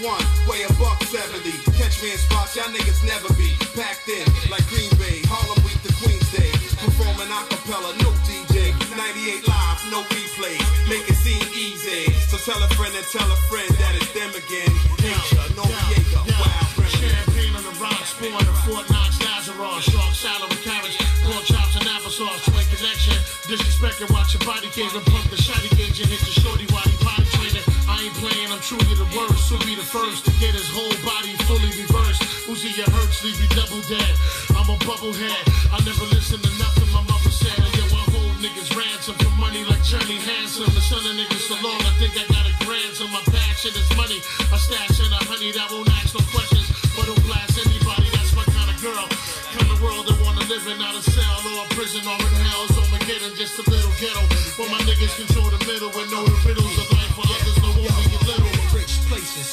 6'1, 0.00 0.48
weigh 0.48 0.64
a 0.64 0.72
buck 0.80 1.02
70. 1.04 1.52
Catch 1.76 2.02
me 2.02 2.12
in 2.12 2.18
spots 2.18 2.56
y'all 2.56 2.68
niggas 2.72 3.04
never 3.04 3.28
be. 3.36 3.52
Packed 3.76 4.08
in 4.08 4.24
like 4.48 4.64
Green 4.68 4.88
Bay, 4.96 5.20
Harlem 5.28 5.60
Week 5.64 5.76
to 5.84 5.92
Queens 6.00 6.24
Day. 6.32 6.50
Performing 6.80 7.28
a 7.28 7.40
cappella, 7.52 7.92
no 8.00 8.08
DJ. 8.24 8.72
98 8.96 9.44
live, 9.44 9.80
no 9.92 10.00
replay. 10.08 10.56
Make 10.88 11.04
it 11.04 11.16
seem 11.20 11.44
easy. 11.52 12.12
So 12.32 12.40
tell 12.40 12.60
a 12.64 12.68
friend 12.76 12.92
and 12.96 13.04
tell 13.12 13.28
a 13.28 13.38
friend 13.52 13.68
that 13.76 13.92
it's 13.96 14.08
them 14.16 14.32
again. 14.32 14.72
Nature, 15.04 15.46
Noriega, 15.52 16.20
wild 16.32 16.70
remedy. 16.80 17.00
Champagne 17.00 17.54
on 17.56 17.64
the 17.64 17.74
rocks, 17.76 18.16
born 18.16 18.40
in 18.40 18.56
Fort 18.64 18.88
Knox, 18.88 19.20
Lazarus, 19.20 19.84
shark 19.84 20.12
salad 20.16 20.48
with 20.48 20.64
carrots, 20.64 20.96
pork 21.24 21.44
chops 21.44 21.76
and 21.76 21.84
applesauce, 21.84 22.44
twin 22.48 22.64
connection, 22.72 23.16
disrespecting, 23.48 24.08
watch 24.12 24.32
your 24.32 24.44
body 24.48 24.68
cave 24.72 24.92
and 24.96 25.04
pump 25.06 25.28
the 25.28 25.36
shotty 25.36 25.68
gauge 25.76 26.00
and 26.00 26.08
hit 26.08 26.20
the 26.20 26.32
shorty 26.32 26.66
while 26.72 26.84
he 26.84 26.96
potty 27.04 27.24
training. 27.36 27.64
I 27.88 28.04
ain't 28.04 28.16
playing, 28.20 28.52
I'm 28.52 28.60
truly 28.60 28.96
the 28.96 29.08
worst, 29.50 29.62
who'll 29.62 29.66
be 29.66 29.74
the 29.74 29.86
first 29.86 30.24
to 30.24 30.30
get 30.38 30.54
his 30.54 30.68
whole 30.70 30.94
body 31.04 31.34
fully 31.46 31.70
reversed. 31.82 32.22
Uzi 32.46 32.76
your 32.76 32.88
hurts, 32.90 33.24
leave 33.24 33.40
you 33.40 33.48
double 33.48 33.80
dead. 33.88 34.14
I'm 34.56 34.68
a 34.70 34.76
bubblehead, 34.86 35.42
I 35.72 35.78
never 35.84 36.04
listen 36.14 36.40
to 36.40 36.50
nothing 36.58 36.90
my 36.92 37.02
mother 37.02 37.30
said. 37.30 37.58
Yo, 37.58 37.84
I 37.90 38.04
hold 38.14 38.36
niggas 38.38 38.70
ransom 38.76 39.14
for 39.16 39.30
money 39.38 39.64
like 39.64 39.82
Johnny 39.82 40.18
Handsome. 40.18 40.72
The 40.74 40.80
son 40.80 41.04
of 41.06 41.16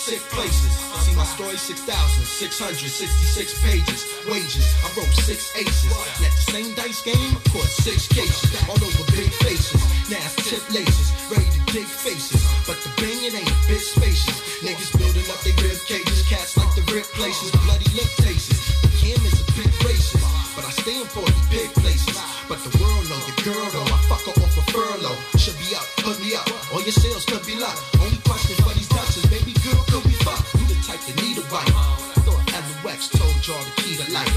sick 0.08 0.24
places. 0.32 0.72
See 1.04 1.12
my 1.20 1.28
story, 1.28 1.60
6,666 1.60 1.84
pages. 3.60 4.08
Wages, 4.32 4.64
I 4.80 4.88
wrote 4.96 5.12
six 5.28 5.52
aces. 5.52 5.92
Let 6.24 6.32
the 6.32 6.46
same 6.48 6.72
dice 6.80 7.04
game, 7.04 7.36
I 7.36 7.44
caught 7.52 7.68
six 7.68 8.08
cases. 8.08 8.48
All 8.72 8.80
over 8.80 9.04
big 9.12 9.28
faces. 9.44 9.84
Now 10.08 10.24
it's 10.24 10.40
tip 10.48 10.64
laces, 10.72 11.12
ready 11.28 11.52
to 11.52 11.60
dig 11.76 11.92
faces. 11.92 12.40
But 12.64 12.80
the 12.88 12.92
bang, 13.04 13.20
it 13.20 13.36
ain't 13.36 13.52
a 13.52 13.60
bit 13.68 13.84
spacious. 13.84 14.64
Niggas 14.64 14.96
building 14.96 15.28
up 15.28 15.44
their 15.44 15.60
rib 15.60 15.76
cages. 15.84 16.24
Cats 16.32 16.56
like 16.56 16.72
the 16.80 16.88
rip 16.88 17.12
places, 17.12 17.52
bloody 17.68 17.92
lip 17.92 18.08
tastes. 18.24 18.80
The 18.88 19.12
is 19.12 19.44
a 19.44 19.46
bit 19.60 19.76
racist. 19.84 20.24
But 20.56 20.64
I 20.64 20.72
stay 20.72 21.04
in 21.04 21.08
40 21.12 21.36
big 21.52 21.68
places. 21.84 22.16
But 22.48 22.64
the 22.64 22.72
world 22.80 23.04
know 23.12 23.20
your 23.28 23.40
girl 23.44 23.68
though. 23.76 23.92
I 23.92 24.00
fuck 24.08 24.24
her 24.24 24.40
off 24.40 24.56
a 24.56 24.64
furlough. 24.72 25.20
Should 25.36 25.60
be 25.60 25.76
up, 25.76 25.84
put 26.00 26.16
me 26.24 26.32
up. 26.40 26.48
All 26.72 26.80
your 26.80 26.96
sales 26.96 27.28
could 27.28 27.44
be 27.44 27.60
locked. 27.60 27.97
Y'all 33.48 33.64
the 33.64 33.72
key 33.80 33.96
to 33.96 34.04
life. 34.12 34.28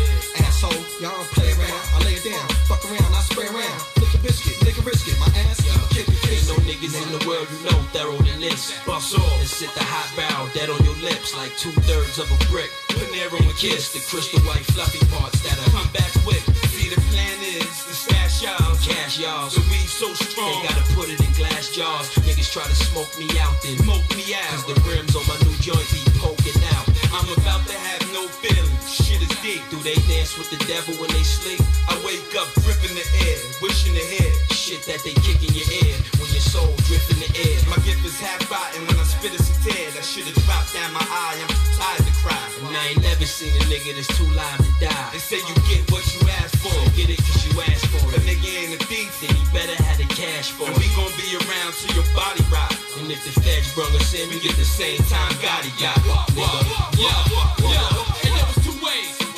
Asshole, 0.47 0.71
y'all 1.03 1.11
don't 1.11 1.31
play 1.35 1.51
around. 1.51 1.83
I 1.95 1.99
lay 2.07 2.15
it 2.15 2.23
down, 2.23 2.47
fuck 2.71 2.79
around, 2.87 3.11
I 3.11 3.23
spray 3.27 3.51
around. 3.51 3.79
Flick 3.99 4.15
a 4.15 4.19
biscuit, 4.23 4.55
nigga 4.63 4.87
risk 4.87 5.11
it. 5.11 5.19
My 5.19 5.27
ass, 5.51 5.59
kick 5.91 6.07
it, 6.07 6.15
kiss 6.23 6.47
Ain't 6.47 6.47
no 6.47 6.57
niggas 6.63 6.95
in 6.95 7.09
the 7.19 7.23
world 7.27 7.51
you 7.51 7.59
know 7.67 7.79
thorough 7.91 8.23
than 8.23 8.39
this. 8.39 8.71
Bust 8.87 9.19
off 9.19 9.27
and 9.43 9.51
sit 9.51 9.75
the 9.75 9.83
hot 9.83 10.07
barrel 10.15 10.47
dead 10.55 10.71
on 10.71 10.79
your 10.87 10.95
lips 11.03 11.35
like 11.35 11.51
two 11.59 11.75
thirds 11.91 12.23
of 12.23 12.31
a 12.31 12.39
brick. 12.55 12.71
Panero 12.95 13.35
and 13.43 13.57
kiss 13.59 13.91
the 13.91 13.99
crystal 14.07 14.39
white 14.47 14.63
fluffy 14.79 15.03
parts 15.11 15.43
that'll 15.43 15.67
come 15.75 15.91
back 15.91 16.11
quick. 16.23 16.43
See 16.71 16.87
the 16.87 17.01
plan 17.11 17.35
is 17.43 17.67
to 17.67 17.95
stash 17.95 18.47
y'all, 18.47 18.79
cash 18.79 19.19
y'all. 19.19 19.51
The 19.51 19.59
weed 19.75 19.91
so 19.91 20.07
strong, 20.15 20.63
they 20.63 20.71
gotta 20.71 20.87
put 20.95 21.11
it 21.11 21.19
in 21.19 21.31
glass 21.35 21.75
jars. 21.75 22.15
Niggas 22.23 22.55
try 22.55 22.63
to 22.63 22.79
smoke 22.79 23.11
me 23.19 23.27
out, 23.43 23.59
then 23.67 23.75
smoke 23.83 24.07
me 24.15 24.39
out. 24.39 24.55
Cause 24.55 24.71
the 24.71 24.79
rims 24.87 25.19
on 25.19 25.27
my 25.27 25.35
new 25.43 25.57
joint 25.59 25.83
be 25.91 25.99
poking 26.23 26.63
out. 26.79 26.90
I'm 27.11 27.27
about 27.27 27.67
to 27.67 27.75
have 27.75 28.03
no 28.15 28.27
feelings. 28.39 28.87
Shit 28.87 29.19
is 29.19 29.35
deep. 29.43 29.63
Do 29.71 29.83
they 29.83 29.99
dance 30.07 30.39
with 30.39 30.47
the 30.51 30.63
devil 30.71 30.95
when 31.03 31.11
they 31.11 31.27
sleep? 31.27 31.59
I 31.91 31.99
wake 32.07 32.23
up 32.39 32.47
gripping 32.63 32.95
the 32.95 33.07
air, 33.27 33.39
wishing 33.59 33.95
to 33.99 34.05
hear 34.15 34.31
shit 34.55 34.87
that 34.87 35.03
they 35.03 35.15
kick 35.27 35.43
in 35.43 35.51
your 35.51 35.67
ear 35.83 35.97
when 36.23 36.31
your 36.31 36.47
soul 36.47 36.71
drift 36.87 37.11
in 37.11 37.19
the 37.19 37.31
air. 37.35 37.59
My 37.67 37.83
gift 37.83 38.07
is 38.07 38.15
half 38.23 38.39
rotten 38.47 38.87
when 38.87 38.95
I 38.95 39.03
spit 39.03 39.35
it's 39.35 39.51
a 39.51 39.57
tear. 39.67 39.91
That 39.99 40.07
should 40.07 40.31
have 40.31 40.39
dropped 40.47 40.71
down 40.71 40.95
my 40.95 41.03
eye. 41.03 41.37
I'm 41.43 41.51
tired 41.75 42.07
to 42.07 42.15
cry. 42.23 42.47
And 42.63 42.79
I 42.79 42.95
ain't 42.95 43.03
never 43.03 43.27
seen 43.27 43.51
a 43.59 43.65
nigga 43.67 43.99
that's 43.99 44.11
too 44.15 44.31
live 44.31 44.63
to 44.63 44.73
die. 44.79 45.09
They 45.11 45.19
say 45.19 45.43
you 45.43 45.55
get 45.67 45.83
what 45.91 46.07
you 46.15 46.23
ask 46.31 46.40
So 46.61 46.69
get 46.93 47.09
it 47.09 47.17
cause 47.17 47.41
you 47.49 47.57
asked 47.63 47.87
for 47.89 48.05
it. 48.13 48.17
A 48.17 48.21
nigga 48.21 48.45
ain't 48.53 48.77
a 48.77 48.85
thief, 48.85 49.09
then 49.25 49.35
he 49.35 49.43
better 49.49 49.73
have 49.83 49.97
the 49.97 50.05
cash 50.05 50.51
for 50.53 50.65
it. 50.65 50.69
and 50.69 50.77
we 50.77 50.93
gon' 50.93 51.09
be 51.17 51.33
around 51.41 51.73
till 51.73 51.97
your 51.97 52.05
body 52.13 52.45
rot. 52.53 52.77
And 53.01 53.11
if 53.11 53.25
the 53.25 53.33
feds 53.41 53.73
brung 53.75 53.89
us 53.97 54.13
in, 54.13 54.29
we 54.29 54.39
get 54.41 54.55
the 54.57 54.69
same 54.69 54.99
time 55.09 55.33
Gotti 55.41 55.73
got. 55.81 55.97
Nigga, 56.37 56.61
yeah, 57.01 57.17
yeah. 57.65 58.29
And 58.29 58.37
there 58.37 58.45
was 58.45 58.61
two 58.61 58.77
ways 58.85 59.30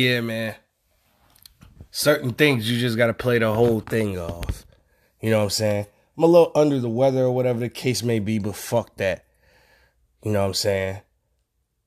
Yeah, 0.00 0.22
man. 0.22 0.54
Certain 1.90 2.32
things 2.32 2.70
you 2.70 2.80
just 2.80 2.96
got 2.96 3.08
to 3.08 3.14
play 3.14 3.38
the 3.38 3.52
whole 3.52 3.80
thing 3.80 4.18
off. 4.18 4.64
You 5.20 5.28
know 5.28 5.38
what 5.38 5.44
I'm 5.44 5.50
saying? 5.50 5.86
I'm 6.16 6.24
a 6.24 6.26
little 6.26 6.52
under 6.54 6.78
the 6.78 6.88
weather 6.88 7.24
or 7.24 7.32
whatever 7.32 7.60
the 7.60 7.68
case 7.68 8.02
may 8.02 8.18
be, 8.18 8.38
but 8.38 8.56
fuck 8.56 8.96
that. 8.96 9.26
You 10.24 10.32
know 10.32 10.40
what 10.40 10.46
I'm 10.46 10.54
saying? 10.54 11.02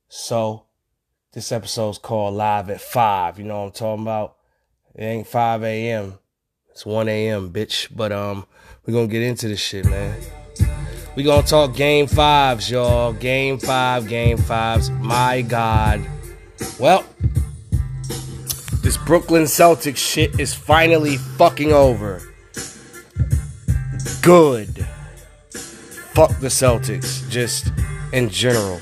So, 0.10 0.65
this 1.31 1.51
episode's 1.51 1.98
called 1.98 2.36
Live 2.36 2.69
at 2.69 2.81
5. 2.81 3.39
You 3.39 3.45
know 3.45 3.62
what 3.62 3.65
I'm 3.65 3.71
talking 3.71 4.04
about? 4.04 4.36
It 4.94 5.04
ain't 5.06 5.27
5 5.27 5.63
a.m. 5.63 6.19
It's 6.69 6.86
1 6.86 7.10
a.m., 7.10 7.51
bitch. 7.51 7.88
But, 7.95 8.12
um, 8.12 8.45
we're 8.86 8.94
gonna 8.94 9.07
get 9.07 9.24
into 9.24 9.48
this 9.48 9.60
shit, 9.60 9.86
man. 9.86 10.21
we 11.15 11.24
gonna 11.24 11.48
talk 11.48 11.75
game 11.75 12.06
fives, 12.06 12.69
y'all. 12.69 13.12
Game 13.13 13.57
five, 13.57 14.07
game 14.07 14.38
fives. 14.38 14.92
My 14.92 15.42
God. 15.42 16.06
Well, 16.80 17.06
this 18.93 19.03
Brooklyn 19.05 19.43
Celtics 19.43 19.97
shit 19.97 20.39
is 20.39 20.53
finally 20.53 21.17
fucking 21.17 21.71
over. 21.71 22.21
Good. 24.21 24.85
Fuck 26.13 26.39
the 26.39 26.49
Celtics, 26.49 27.27
just 27.29 27.71
in 28.11 28.29
general. 28.29 28.79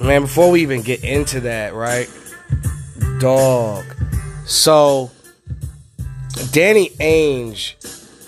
Man, 0.00 0.22
before 0.22 0.50
we 0.50 0.60
even 0.60 0.82
get 0.82 1.02
into 1.02 1.40
that, 1.40 1.72
right? 1.72 2.10
Dog. 3.20 3.84
So, 4.44 5.10
Danny 6.50 6.90
Ainge 7.00 7.74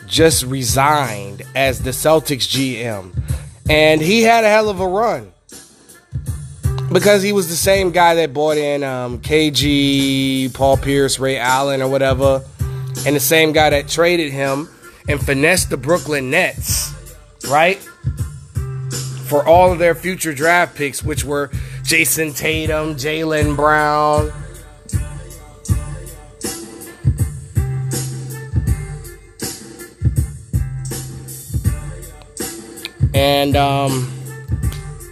just 0.06 0.44
resigned 0.44 1.42
as 1.54 1.82
the 1.82 1.90
Celtics 1.90 2.48
GM. 2.48 3.14
And 3.68 4.00
he 4.00 4.22
had 4.22 4.44
a 4.44 4.48
hell 4.48 4.70
of 4.70 4.80
a 4.80 4.88
run. 4.88 5.33
Because 6.92 7.22
he 7.22 7.32
was 7.32 7.48
the 7.48 7.56
same 7.56 7.90
guy 7.90 8.14
that 8.16 8.32
bought 8.32 8.56
in 8.56 8.84
um, 8.84 9.18
KG, 9.18 10.52
Paul 10.54 10.76
Pierce, 10.76 11.18
Ray 11.18 11.38
Allen, 11.38 11.82
or 11.82 11.88
whatever. 11.88 12.44
And 13.06 13.16
the 13.16 13.20
same 13.20 13.52
guy 13.52 13.70
that 13.70 13.88
traded 13.88 14.32
him 14.32 14.68
and 15.08 15.20
finessed 15.20 15.70
the 15.70 15.76
Brooklyn 15.76 16.30
Nets, 16.30 16.92
right? 17.48 17.78
For 19.26 19.44
all 19.46 19.72
of 19.72 19.78
their 19.78 19.94
future 19.94 20.32
draft 20.32 20.76
picks, 20.76 21.02
which 21.02 21.24
were 21.24 21.50
Jayson 21.82 22.32
Tatum, 22.32 22.94
Jaylen 22.94 23.56
Brown, 23.56 24.32
and 33.14 33.56
um, 33.56 34.12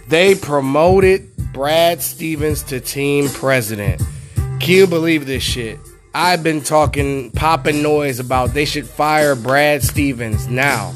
they 0.07 0.35
promoted 0.35 1.32
Brad 1.53 2.01
Stevens 2.01 2.63
to 2.63 2.79
team 2.79 3.29
president. 3.29 4.01
Can 4.35 4.71
you 4.71 4.87
believe 4.87 5.27
this 5.27 5.43
shit? 5.43 5.77
I've 6.11 6.41
been 6.41 6.61
talking, 6.61 7.29
popping 7.29 7.83
noise 7.83 8.19
about 8.19 8.55
they 8.55 8.65
should 8.65 8.87
fire 8.87 9.35
Brad 9.35 9.83
Stevens 9.83 10.47
now. 10.47 10.93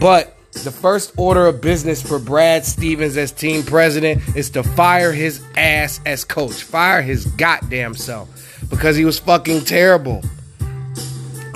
But 0.00 0.36
the 0.52 0.70
first 0.70 1.12
order 1.16 1.46
of 1.46 1.60
business 1.60 2.00
for 2.00 2.20
Brad 2.20 2.64
Stevens 2.64 3.16
as 3.16 3.32
team 3.32 3.64
president 3.64 4.22
is 4.36 4.48
to 4.50 4.62
fire 4.62 5.12
his 5.12 5.42
ass 5.56 6.00
as 6.06 6.24
coach. 6.24 6.62
Fire 6.62 7.02
his 7.02 7.26
goddamn 7.26 7.94
self. 7.94 8.28
Because 8.70 8.96
he 8.96 9.04
was 9.04 9.18
fucking 9.18 9.64
terrible. 9.64 10.22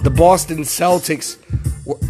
The 0.02 0.10
Boston 0.10 0.62
Celtics 0.62 1.36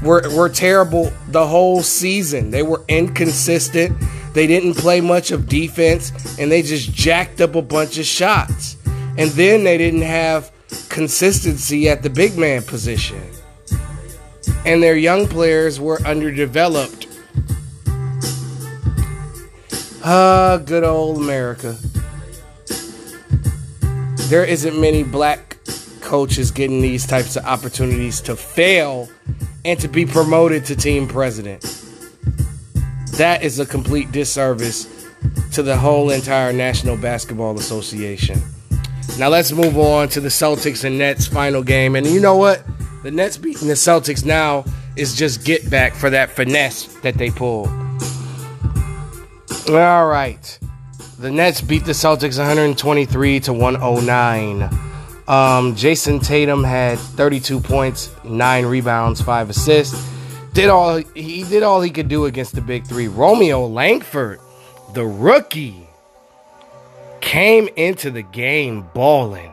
were, 0.03 0.23
were 0.35 0.49
terrible 0.49 1.13
the 1.29 1.47
whole 1.47 1.83
season. 1.83 2.51
They 2.51 2.63
were 2.63 2.83
inconsistent. 2.89 3.97
They 4.35 4.49
didn't 4.49 4.75
play 4.75 5.01
much 5.01 5.31
of 5.31 5.49
defense, 5.49 6.11
and 6.39 6.51
they 6.51 6.61
just 6.63 6.93
jacked 6.93 7.41
up 7.41 7.55
a 7.55 7.63
bunch 7.63 7.99
of 7.99 8.05
shots. 8.05 8.77
And 9.17 9.31
then 9.31 9.63
they 9.63 9.79
didn't 9.79 10.03
have 10.03 10.51
consistency 10.89 11.89
at 11.89 12.03
the 12.03 12.11
big 12.11 12.37
man 12.37 12.63
position. 12.63 13.23
And 14.67 14.83
their 14.83 14.97
young 14.97 15.29
players 15.29 15.79
were 15.79 16.01
underdeveloped. 16.03 17.07
Ah, 20.05 20.61
good 20.65 20.83
old 20.83 21.19
America. 21.19 21.77
There 24.29 24.45
isn't 24.45 24.81
many 24.81 25.05
black 25.05 25.59
coaches 26.01 26.51
getting 26.51 26.81
these 26.81 27.07
types 27.07 27.37
of 27.37 27.45
opportunities 27.45 28.21
to 28.23 28.35
fail 28.35 29.09
and 29.65 29.79
to 29.79 29.87
be 29.87 30.05
promoted 30.05 30.65
to 30.67 30.77
team 30.77 31.07
president. 31.07 31.84
That 33.17 33.43
is 33.43 33.61
a 33.61 33.67
complete 33.67 34.11
disservice 34.11 35.07
to 35.53 35.63
the 35.63 35.77
whole 35.77 36.11
entire 36.11 36.53
National 36.53 36.97
Basketball 36.97 37.57
Association. 37.59 38.43
Now 39.19 39.29
let's 39.29 39.53
move 39.53 39.79
on 39.79 40.09
to 40.09 40.21
the 40.21 40.29
Celtics 40.29 40.83
and 40.83 40.99
Nets 40.99 41.29
final 41.29 41.63
game. 41.63 41.95
And 41.95 42.05
you 42.07 42.19
know 42.19 42.37
what? 42.37 42.65
The 43.05 43.13
Nets 43.13 43.37
beating 43.37 43.69
the 43.69 43.75
Celtics 43.75 44.25
now 44.25 44.65
is 44.97 45.15
just 45.15 45.45
get 45.45 45.71
back 45.71 45.95
for 45.95 46.11
that 46.11 46.31
finesse 46.31 46.87
that 47.03 47.15
they 47.15 47.31
pulled. 47.31 47.69
All 49.69 50.09
right. 50.09 50.59
The 51.21 51.31
Nets 51.31 51.61
beat 51.61 51.85
the 51.85 51.93
Celtics 51.93 52.39
123 52.39 53.41
to 53.41 53.53
109. 53.53 54.63
Um, 55.27 55.77
Jayson 55.77 56.19
Tatum 56.19 56.65
had 56.65 56.99
32 56.99 57.61
points, 57.61 58.11
nine 58.25 58.67
rebounds, 58.67 59.21
five 59.21 59.49
assists. 59.51 60.14
Did 60.55 60.71
all 60.71 60.97
he 60.97 61.43
did 61.45 61.63
all 61.63 61.81
he 61.81 61.91
could 61.91 62.09
do 62.09 62.27
against 62.27 62.55
the 62.55 62.61
big 62.61 62.87
three. 62.87 63.09
Romeo 63.09 63.67
Langford, 63.67 64.39
the 64.95 65.05
rookie, 65.05 65.89
came 67.21 67.69
into 67.77 68.11
the 68.11 68.23
game 68.23 68.89
balling, 68.95 69.53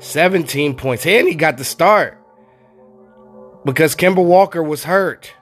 17 0.00 0.74
points, 0.74 1.06
and 1.06 1.28
he 1.28 1.34
got 1.34 1.58
the 1.58 1.64
start 1.64 2.18
because 3.64 3.94
Kemba 3.94 4.24
Walker 4.24 4.62
was 4.62 4.84
hurt. 4.84 5.32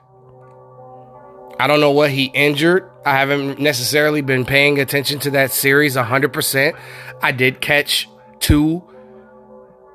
I 1.59 1.67
don't 1.67 1.81
know 1.81 1.91
what 1.91 2.11
he 2.11 2.25
injured. 2.25 2.89
I 3.05 3.17
haven't 3.17 3.59
necessarily 3.59 4.21
been 4.21 4.45
paying 4.45 4.79
attention 4.79 5.19
to 5.21 5.31
that 5.31 5.51
series 5.51 5.95
100%. 5.95 6.77
I 7.21 7.31
did 7.31 7.59
catch 7.59 8.07
two 8.39 8.83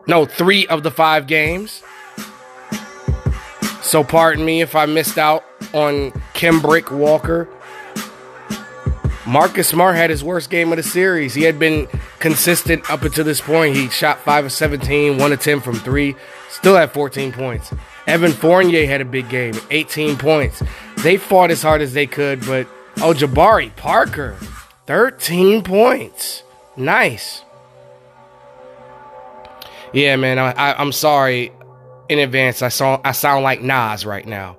no, 0.06 0.24
three 0.24 0.66
of 0.68 0.82
the 0.82 0.90
five 0.90 1.26
games. 1.26 1.82
So 3.86 4.02
pardon 4.02 4.44
me 4.44 4.62
if 4.62 4.74
I 4.74 4.86
missed 4.86 5.16
out 5.16 5.44
on 5.72 6.10
Kemba 6.34 6.90
Walker. 6.90 7.48
Marcus 9.24 9.68
Smart 9.68 9.94
had 9.94 10.10
his 10.10 10.24
worst 10.24 10.50
game 10.50 10.72
of 10.72 10.76
the 10.76 10.82
series. 10.82 11.34
He 11.34 11.42
had 11.42 11.60
been 11.60 11.86
consistent 12.18 12.90
up 12.90 13.02
until 13.02 13.24
this 13.24 13.40
point. 13.40 13.76
He 13.76 13.88
shot 13.88 14.18
5 14.18 14.46
of 14.46 14.52
17, 14.52 15.18
1 15.18 15.32
of 15.32 15.40
10 15.40 15.60
from 15.60 15.76
3, 15.76 16.16
still 16.50 16.74
had 16.74 16.90
14 16.90 17.32
points. 17.32 17.72
Evan 18.08 18.32
Fournier 18.32 18.86
had 18.86 19.00
a 19.00 19.04
big 19.04 19.28
game, 19.28 19.54
18 19.70 20.18
points. 20.18 20.64
They 20.98 21.16
fought 21.16 21.52
as 21.52 21.62
hard 21.62 21.80
as 21.80 21.92
they 21.92 22.06
could, 22.06 22.44
but 22.44 22.66
oh, 22.98 23.14
Jabari 23.14 23.74
Parker, 23.76 24.36
13 24.86 25.62
points. 25.62 26.42
Nice. 26.76 27.44
Yeah, 29.92 30.16
man. 30.16 30.40
I 30.40 30.80
am 30.80 30.90
sorry 30.90 31.52
in 32.08 32.18
advance. 32.18 32.62
I 32.62 32.68
saw 32.68 33.00
I 33.04 33.12
sound 33.12 33.44
like 33.44 33.62
Nas 33.62 34.06
right 34.06 34.26
now. 34.26 34.58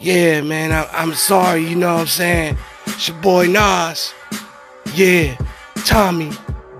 Yeah, 0.00 0.40
man. 0.40 0.72
I, 0.72 0.86
I'm 0.92 1.14
sorry. 1.14 1.66
You 1.66 1.76
know 1.76 1.94
what 1.94 2.00
I'm 2.00 2.06
saying? 2.06 2.58
It's 2.86 3.08
your 3.08 3.16
boy 3.18 3.46
Nas. 3.46 4.14
Yeah, 4.94 5.36
Tommy 5.84 6.32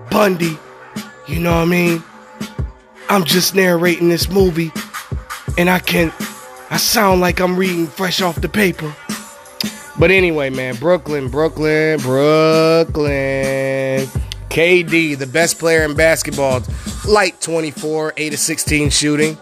Bundy. 0.09 0.57
You 1.27 1.39
know 1.39 1.55
what 1.55 1.63
I 1.63 1.65
mean? 1.65 2.03
I'm 3.09 3.23
just 3.25 3.55
narrating 3.55 4.09
this 4.09 4.29
movie, 4.29 4.71
and 5.57 5.69
I 5.69 5.79
can 5.79 6.11
I 6.71 6.77
sound 6.77 7.19
like 7.19 7.41
I'm 7.41 7.57
reading 7.57 7.85
fresh 7.85 8.21
off 8.21 8.39
the 8.39 8.47
paper. 8.47 8.95
But 9.99 10.09
anyway, 10.09 10.49
man, 10.49 10.77
Brooklyn, 10.77 11.27
Brooklyn, 11.27 11.99
Brooklyn. 11.99 13.11
KD, 14.49 15.17
the 15.17 15.27
best 15.27 15.59
player 15.59 15.83
in 15.83 15.95
basketball, 15.95 16.61
light 17.05 17.39
24, 17.41 18.13
8 18.15 18.33
of 18.33 18.39
16 18.39 18.89
shooting. 18.89 19.37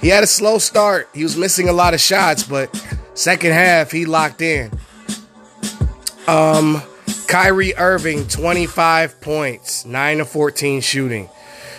He 0.00 0.08
had 0.08 0.24
a 0.24 0.26
slow 0.26 0.58
start. 0.58 1.08
He 1.12 1.22
was 1.22 1.36
missing 1.36 1.68
a 1.68 1.72
lot 1.72 1.94
of 1.94 2.00
shots, 2.00 2.42
but 2.42 2.74
second 3.14 3.52
half 3.52 3.90
he 3.90 4.06
locked 4.06 4.40
in. 4.40 4.70
Um, 6.26 6.82
Kyrie 7.26 7.76
Irving, 7.76 8.26
25 8.26 9.20
points, 9.20 9.84
9 9.84 10.20
of 10.20 10.28
14 10.28 10.80
shooting. 10.80 11.28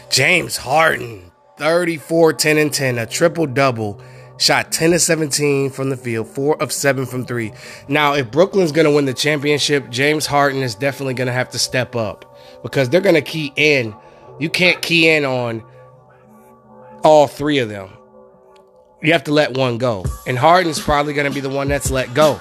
James 0.10 0.58
Harden, 0.58 1.31
34, 1.58 2.34
10 2.34 2.58
and 2.58 2.74
10, 2.74 2.98
a 2.98 3.05
triple 3.05 3.48
double. 3.48 4.01
Shot 4.38 4.72
10 4.72 4.93
of 4.93 5.01
17 5.01 5.70
from 5.70 5.89
the 5.89 5.98
field, 5.98 6.27
4 6.27 6.62
of 6.62 6.72
7 6.72 7.05
from 7.05 7.25
3. 7.25 7.53
Now, 7.88 8.13
if 8.13 8.31
Brooklyn's 8.31 8.72
going 8.72 8.86
to 8.86 8.91
win 8.91 9.05
the 9.05 9.13
championship, 9.13 9.89
James 9.89 10.25
Harden 10.25 10.63
is 10.63 10.74
definitely 10.74 11.13
going 11.13 11.27
to 11.27 11.34
have 11.34 11.51
to 11.51 11.60
step 11.60 11.96
up 11.96 12.38
because 12.63 12.89
they're 12.89 13.01
going 13.01 13.15
to 13.15 13.22
key 13.22 13.53
in. 13.55 13.93
You 14.39 14.50
can't 14.50 14.81
key 14.81 15.10
in 15.10 15.25
on 15.25 15.63
all 17.03 17.27
three 17.27 17.60
of 17.60 17.70
them. 17.70 17.89
You 19.01 19.13
have 19.13 19.24
to 19.25 19.34
let 19.34 19.58
one 19.58 19.77
go. 19.77 20.05
And 20.27 20.38
Harden's 20.38 20.79
probably 20.79 21.13
going 21.13 21.27
to 21.27 21.34
be 21.34 21.39
the 21.39 21.50
one 21.50 21.67
that's 21.67 21.89
let 21.89 22.13
go. 22.13 22.39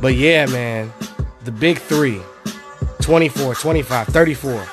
But 0.00 0.14
yeah, 0.14 0.46
man, 0.46 0.92
the 1.44 1.52
big 1.52 1.78
three 1.78 2.20
24, 3.00 3.54
25, 3.54 4.06
34. 4.08 4.66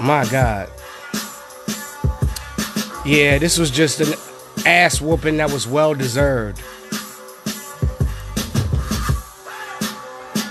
My 0.00 0.24
God. 0.30 0.68
Yeah, 3.04 3.38
this 3.38 3.58
was 3.58 3.70
just 3.70 4.00
an 4.00 4.14
ass 4.66 5.00
whooping 5.00 5.38
that 5.38 5.50
was 5.50 5.66
well 5.66 5.94
deserved. 5.94 6.62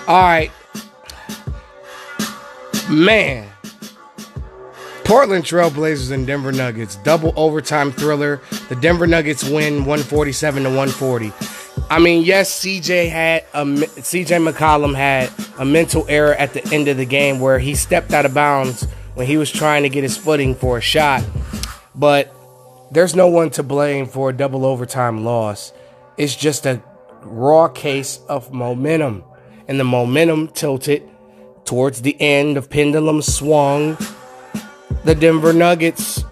All 0.07 0.21
right. 0.21 0.51
Man. 2.89 3.47
Portland 5.03 5.43
Trailblazers 5.43 6.11
and 6.11 6.25
Denver 6.25 6.51
Nuggets. 6.51 6.95
Double 6.97 7.33
overtime 7.35 7.91
thriller. 7.91 8.41
The 8.69 8.75
Denver 8.75 9.07
Nuggets 9.07 9.43
win 9.43 9.79
147 9.79 10.63
to 10.63 10.69
140. 10.69 11.33
I 11.89 11.99
mean, 11.99 12.23
yes, 12.23 12.63
CJ 12.63 13.09
had 13.09 13.43
a 13.53 13.65
CJ 13.65 14.49
McCollum 14.49 14.95
had 14.95 15.29
a 15.57 15.65
mental 15.65 16.05
error 16.07 16.33
at 16.35 16.53
the 16.53 16.65
end 16.73 16.87
of 16.87 16.97
the 16.97 17.05
game 17.05 17.39
where 17.39 17.59
he 17.59 17.75
stepped 17.75 18.13
out 18.13 18.25
of 18.25 18.33
bounds 18.33 18.83
when 19.15 19.27
he 19.27 19.37
was 19.37 19.51
trying 19.51 19.83
to 19.83 19.89
get 19.89 20.03
his 20.03 20.17
footing 20.17 20.55
for 20.55 20.77
a 20.77 20.81
shot. 20.81 21.23
But 21.93 22.33
there's 22.91 23.15
no 23.15 23.27
one 23.27 23.49
to 23.51 23.63
blame 23.63 24.05
for 24.05 24.29
a 24.29 24.33
double 24.33 24.65
overtime 24.65 25.25
loss. 25.25 25.73
It's 26.17 26.35
just 26.35 26.65
a 26.65 26.81
raw 27.23 27.67
case 27.67 28.19
of 28.29 28.53
momentum 28.53 29.23
and 29.67 29.79
the 29.79 29.83
momentum 29.83 30.47
tilted 30.49 31.03
towards 31.65 32.01
the 32.01 32.19
end. 32.19 32.57
of 32.57 32.69
pendulum 32.69 33.21
swung 33.21 33.97
the 35.03 35.15
Denver 35.15 35.53
Nuggets 35.53 36.23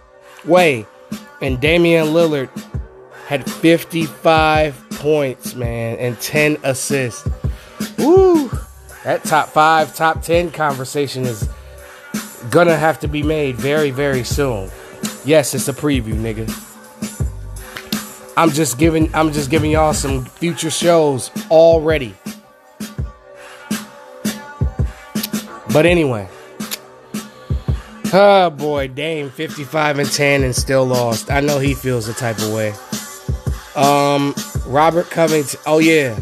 way. 0.46 0.86
And 1.42 1.60
Damian 1.60 2.08
Lillard 2.08 2.50
had 3.28 3.50
55 3.50 4.90
points, 4.92 5.56
man, 5.56 5.98
and 6.00 6.20
10 6.20 6.58
assists. 6.64 7.28
Woo! 7.98 8.50
That 9.04 9.24
top 9.24 9.50
five, 9.50 9.96
top 9.96 10.22
10 10.22 10.52
conversation 10.52 11.24
is 11.24 11.50
gonna 12.50 12.76
have 12.76 13.00
to 13.00 13.08
be 13.08 13.24
made 13.24 13.56
very, 13.56 13.92
very 13.92 14.24
soon. 14.24 14.70
Yes, 15.26 15.54
it's 15.54 15.68
a 15.68 15.74
preview, 15.74 16.16
nigga. 16.16 16.48
I'm 18.36 18.52
just 18.52 18.78
giving 18.78 19.14
I'm 19.14 19.32
just 19.32 19.50
giving 19.50 19.72
y'all 19.72 19.94
some 19.94 20.26
future 20.26 20.72
shows 20.72 21.30
already. 21.52 22.16
But 25.72 25.86
anyway. 25.86 26.28
Oh 28.12 28.50
boy, 28.50 28.88
Dame 28.88 29.30
55 29.30 30.00
and 30.00 30.12
10 30.12 30.44
and 30.44 30.56
still 30.56 30.86
lost. 30.86 31.30
I 31.30 31.42
know 31.42 31.60
he 31.60 31.76
feels 31.76 32.08
the 32.08 32.14
type 32.14 32.40
of 32.40 32.52
way. 32.54 32.74
Um 33.76 34.34
Robert 34.66 35.10
Covington. 35.10 35.60
Oh 35.66 35.80
yeah. 35.80 36.20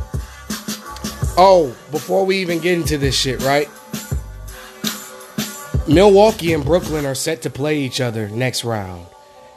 Oh, 1.40 1.76
before 1.92 2.26
we 2.26 2.38
even 2.38 2.60
get 2.60 2.78
into 2.78 2.98
this 2.98 3.16
shit, 3.16 3.42
right? 3.44 3.70
Milwaukee 5.88 6.52
and 6.52 6.66
Brooklyn 6.66 7.06
are 7.06 7.16
set 7.16 7.44
to 7.44 7.50
play 7.50 7.80
each 7.80 8.02
other 8.02 8.28
next 8.30 8.66
round. 8.66 9.06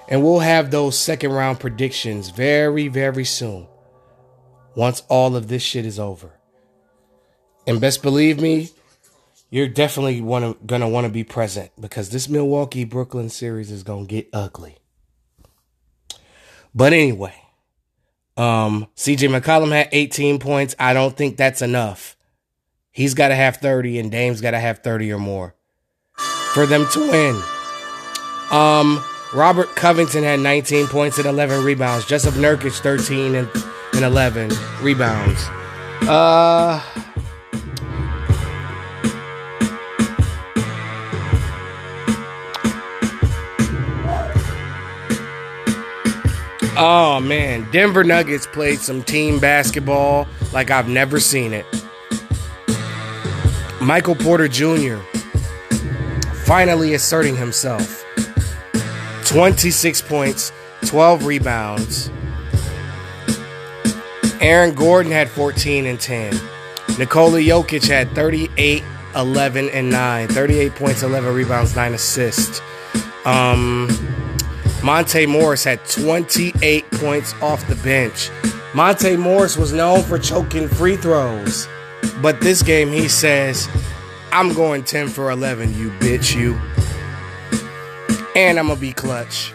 And 0.08 0.22
we'll 0.22 0.40
have 0.40 0.70
those 0.70 0.98
second 0.98 1.32
round 1.32 1.58
predictions 1.58 2.30
very, 2.30 2.88
very 2.88 3.24
soon. 3.24 3.66
Once 4.74 5.02
all 5.08 5.34
of 5.34 5.48
this 5.48 5.62
shit 5.62 5.86
is 5.86 5.98
over. 5.98 6.32
And 7.66 7.80
best 7.80 8.02
believe 8.02 8.40
me, 8.40 8.70
you're 9.50 9.68
definitely 9.68 10.20
wanna, 10.20 10.54
gonna 10.64 10.88
want 10.88 11.06
to 11.06 11.12
be 11.12 11.24
present 11.24 11.70
because 11.78 12.10
this 12.10 12.28
Milwaukee 12.28 12.84
Brooklyn 12.84 13.28
series 13.28 13.70
is 13.70 13.82
gonna 13.82 14.06
get 14.06 14.28
ugly. 14.32 14.76
But 16.74 16.92
anyway, 16.92 17.34
um, 18.36 18.86
CJ 18.96 19.28
McCollum 19.28 19.72
had 19.72 19.88
18 19.92 20.38
points. 20.38 20.74
I 20.78 20.94
don't 20.94 21.16
think 21.16 21.36
that's 21.36 21.62
enough. 21.62 22.16
He's 22.92 23.14
got 23.14 23.28
to 23.28 23.34
have 23.34 23.58
30, 23.58 23.98
and 23.98 24.10
Dame's 24.10 24.40
got 24.40 24.52
to 24.52 24.58
have 24.58 24.78
30 24.78 25.12
or 25.12 25.18
more 25.18 25.54
for 26.54 26.66
them 26.66 26.86
to 26.92 27.00
win. 27.00 27.40
Um, 28.50 29.04
Robert 29.32 29.74
Covington 29.76 30.24
had 30.24 30.40
19 30.40 30.88
points 30.88 31.18
and 31.18 31.26
11 31.26 31.64
rebounds. 31.64 32.04
Jusuf 32.04 32.32
Nurkic 32.32 32.80
13 32.80 33.34
and, 33.34 33.48
and 33.94 34.04
11 34.04 34.50
rebounds. 34.82 35.44
Uh. 36.08 36.82
Oh 46.82 47.20
man, 47.20 47.70
Denver 47.72 48.02
Nuggets 48.02 48.46
played 48.46 48.78
some 48.78 49.02
team 49.02 49.38
basketball 49.38 50.26
like 50.54 50.70
I've 50.70 50.88
never 50.88 51.20
seen 51.20 51.52
it. 51.52 51.66
Michael 53.82 54.14
Porter 54.14 54.48
Jr. 54.48 54.96
finally 56.46 56.94
asserting 56.94 57.36
himself. 57.36 58.02
26 59.26 60.00
points, 60.00 60.52
12 60.86 61.26
rebounds. 61.26 62.10
Aaron 64.40 64.74
Gordon 64.74 65.12
had 65.12 65.28
14 65.28 65.84
and 65.84 66.00
10. 66.00 66.32
Nikola 66.98 67.40
Jokic 67.40 67.86
had 67.86 68.10
38, 68.12 68.82
11, 69.14 69.68
and 69.68 69.90
9. 69.90 70.28
38 70.28 70.74
points, 70.76 71.02
11 71.02 71.34
rebounds, 71.34 71.76
9 71.76 71.92
assists. 71.92 72.62
Um, 73.26 73.88
Monte 74.82 75.26
Morris 75.26 75.64
had 75.64 75.84
28 75.86 76.90
points 76.92 77.34
off 77.42 77.66
the 77.68 77.76
bench. 77.76 78.30
Monte 78.74 79.16
Morris 79.16 79.56
was 79.56 79.72
known 79.72 80.02
for 80.02 80.18
choking 80.18 80.68
free 80.68 80.96
throws. 80.96 81.68
But 82.22 82.40
this 82.40 82.62
game, 82.62 82.88
he 82.88 83.08
says, 83.08 83.68
I'm 84.32 84.54
going 84.54 84.84
10 84.84 85.08
for 85.08 85.30
11, 85.30 85.74
you 85.74 85.90
bitch, 85.90 86.34
you. 86.34 86.54
And 88.36 88.58
I'm 88.58 88.66
going 88.68 88.76
to 88.76 88.80
be 88.80 88.92
clutch. 88.92 89.52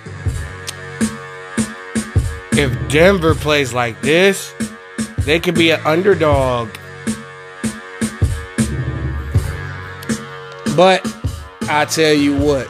If 2.51 2.89
Denver 2.89 3.35
plays 3.35 3.73
like 3.73 4.01
this, 4.01 4.53
they 5.19 5.39
could 5.39 5.55
be 5.55 5.71
an 5.71 5.81
underdog. 5.85 6.69
But 10.75 11.01
I 11.63 11.85
tell 11.85 12.13
you 12.13 12.37
what, 12.37 12.69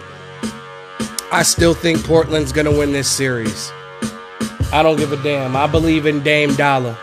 I 1.36 1.44
still 1.44 1.74
think 1.74 2.01
Portland's 2.06 2.54
going 2.54 2.63
to 2.63 2.72
win 2.72 2.94
this 2.94 3.12
series. 3.12 3.70
I 4.72 4.82
don't 4.82 4.96
give 4.96 5.12
a 5.12 5.22
damn. 5.22 5.54
I 5.58 5.68
believe 5.68 6.06
in 6.06 6.24
Dame 6.24 6.56
Dollar. 6.56 6.98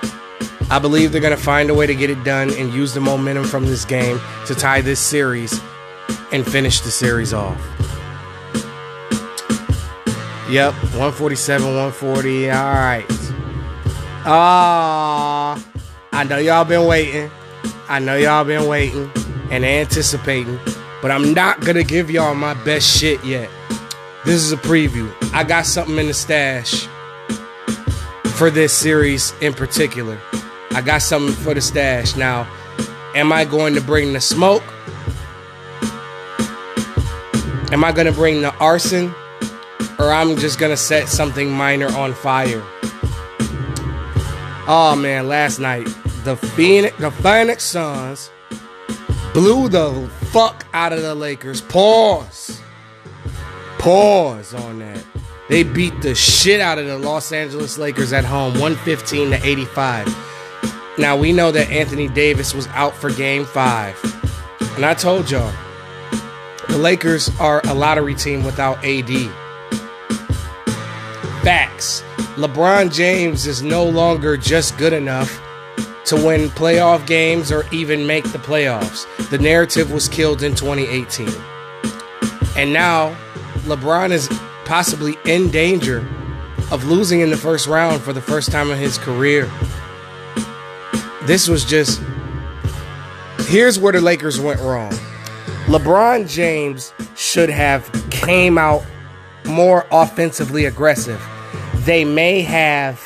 I 0.70 0.78
believe 0.78 1.12
they're 1.12 1.20
going 1.20 1.36
to 1.36 1.42
find 1.42 1.68
a 1.68 1.74
way 1.74 1.86
to 1.86 1.94
get 1.94 2.08
it 2.08 2.24
done 2.24 2.48
and 2.54 2.72
use 2.72 2.94
the 2.94 3.00
momentum 3.02 3.44
from 3.44 3.66
this 3.66 3.84
game 3.84 4.18
to 4.46 4.54
tie 4.54 4.80
this 4.80 5.00
series 5.00 5.60
and 6.32 6.50
finish 6.50 6.80
the 6.80 6.90
series 6.90 7.34
off. 7.34 7.58
Yep, 10.48 10.72
147, 10.96 11.66
140. 11.66 12.50
All 12.52 12.56
right. 12.56 13.04
Ah, 14.24 15.62
I 16.12 16.24
know 16.24 16.38
y'all 16.38 16.64
been 16.64 16.86
waiting. 16.86 17.30
I 17.86 17.98
know 17.98 18.16
y'all 18.16 18.46
been 18.46 18.66
waiting 18.66 19.10
and 19.50 19.62
anticipating, 19.62 20.58
but 21.02 21.10
I'm 21.10 21.34
not 21.34 21.60
going 21.60 21.76
to 21.76 21.84
give 21.84 22.10
y'all 22.10 22.34
my 22.34 22.54
best 22.64 22.98
shit 22.98 23.22
yet. 23.26 23.50
This 24.24 24.42
is 24.42 24.52
a 24.52 24.56
preview. 24.56 25.12
I 25.32 25.44
got 25.44 25.66
something 25.66 25.98
in 25.98 26.06
the 26.06 26.14
stash 26.14 26.86
for 28.36 28.50
this 28.50 28.72
series 28.72 29.32
in 29.40 29.52
particular. 29.52 30.18
I 30.70 30.80
got 30.80 31.02
something 31.02 31.34
for 31.34 31.54
the 31.54 31.60
stash. 31.60 32.16
Now, 32.16 32.46
am 33.14 33.32
I 33.32 33.44
going 33.44 33.74
to 33.74 33.80
bring 33.80 34.12
the 34.12 34.20
smoke? 34.20 34.62
Am 37.72 37.82
I 37.84 37.92
going 37.92 38.06
to 38.06 38.12
bring 38.12 38.42
the 38.42 38.54
arson? 38.58 39.14
Or 39.98 40.12
I'm 40.12 40.36
just 40.36 40.58
going 40.58 40.70
to 40.72 40.76
set 40.76 41.08
something 41.08 41.50
minor 41.50 41.88
on 41.88 42.14
fire? 42.14 42.62
Oh 44.68 44.94
man, 44.96 45.26
last 45.26 45.58
night 45.58 45.86
the 46.24 46.36
Phoenix 46.36 46.96
the 46.98 47.10
Phoenix 47.10 47.64
Suns 47.64 48.30
blew 49.34 49.68
the 49.68 50.08
fuck 50.30 50.64
out 50.72 50.92
of 50.92 51.02
the 51.02 51.14
Lakers. 51.16 51.60
Pause. 51.60 52.41
Pause 53.82 54.54
on 54.54 54.78
that. 54.78 55.04
They 55.48 55.64
beat 55.64 56.02
the 56.02 56.14
shit 56.14 56.60
out 56.60 56.78
of 56.78 56.86
the 56.86 56.98
Los 56.98 57.32
Angeles 57.32 57.78
Lakers 57.78 58.12
at 58.12 58.24
home, 58.24 58.52
115 58.52 59.30
to 59.30 59.44
85. 59.44 60.06
Now 60.98 61.16
we 61.16 61.32
know 61.32 61.50
that 61.50 61.68
Anthony 61.68 62.06
Davis 62.06 62.54
was 62.54 62.68
out 62.68 62.94
for 62.94 63.10
game 63.10 63.44
five. 63.44 63.98
And 64.76 64.86
I 64.86 64.94
told 64.94 65.32
y'all, 65.32 65.52
the 66.68 66.78
Lakers 66.78 67.28
are 67.40 67.60
a 67.64 67.74
lottery 67.74 68.14
team 68.14 68.44
without 68.44 68.78
AD. 68.84 69.10
Facts. 71.42 72.04
LeBron 72.36 72.94
James 72.94 73.48
is 73.48 73.62
no 73.62 73.82
longer 73.82 74.36
just 74.36 74.78
good 74.78 74.92
enough 74.92 75.42
to 76.04 76.14
win 76.14 76.50
playoff 76.50 77.04
games 77.08 77.50
or 77.50 77.64
even 77.72 78.06
make 78.06 78.30
the 78.30 78.38
playoffs. 78.38 79.08
The 79.30 79.38
narrative 79.38 79.90
was 79.90 80.08
killed 80.08 80.44
in 80.44 80.54
2018. 80.54 81.28
And 82.56 82.72
now 82.72 83.16
LeBron 83.64 84.10
is 84.10 84.28
possibly 84.64 85.16
in 85.24 85.50
danger 85.50 85.98
of 86.70 86.84
losing 86.84 87.20
in 87.20 87.30
the 87.30 87.36
first 87.36 87.66
round 87.66 88.02
for 88.02 88.12
the 88.12 88.20
first 88.20 88.50
time 88.50 88.70
in 88.70 88.78
his 88.78 88.98
career. 88.98 89.50
This 91.22 91.48
was 91.48 91.64
just 91.64 92.00
here's 93.46 93.78
where 93.78 93.92
the 93.92 94.00
Lakers 94.00 94.40
went 94.40 94.60
wrong. 94.60 94.92
LeBron 95.66 96.28
James 96.28 96.92
should 97.14 97.50
have 97.50 97.90
came 98.10 98.58
out 98.58 98.82
more 99.44 99.86
offensively 99.92 100.64
aggressive. 100.64 101.22
They 101.84 102.04
may 102.04 102.40
have 102.42 103.00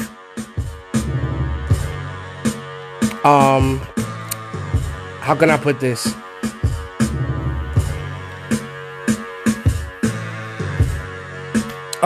um 3.25 3.79
how 5.21 5.35
can 5.35 5.51
I 5.51 5.57
put 5.57 5.81
this? 5.81 6.15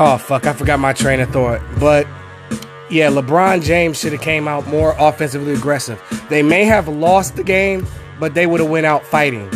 Oh 0.03 0.17
fuck, 0.17 0.47
I 0.47 0.55
forgot 0.55 0.81
my 0.81 0.95
train 0.95 1.21
of 1.21 1.29
thought. 1.29 1.61
But 1.79 2.07
yeah, 2.89 3.11
LeBron 3.11 3.63
James 3.63 4.01
should 4.01 4.13
have 4.13 4.23
came 4.23 4.49
out 4.49 4.67
more 4.67 4.97
offensively 4.99 5.53
aggressive. 5.53 6.03
They 6.31 6.43
may 6.43 6.65
have 6.65 6.89
lost 6.89 7.37
the 7.37 7.45
game, 7.45 7.87
but 8.19 8.33
they 8.33 8.47
would 8.47 8.61
have 8.61 8.71
went 8.71 8.87
out 8.87 9.05
fighting. 9.05 9.51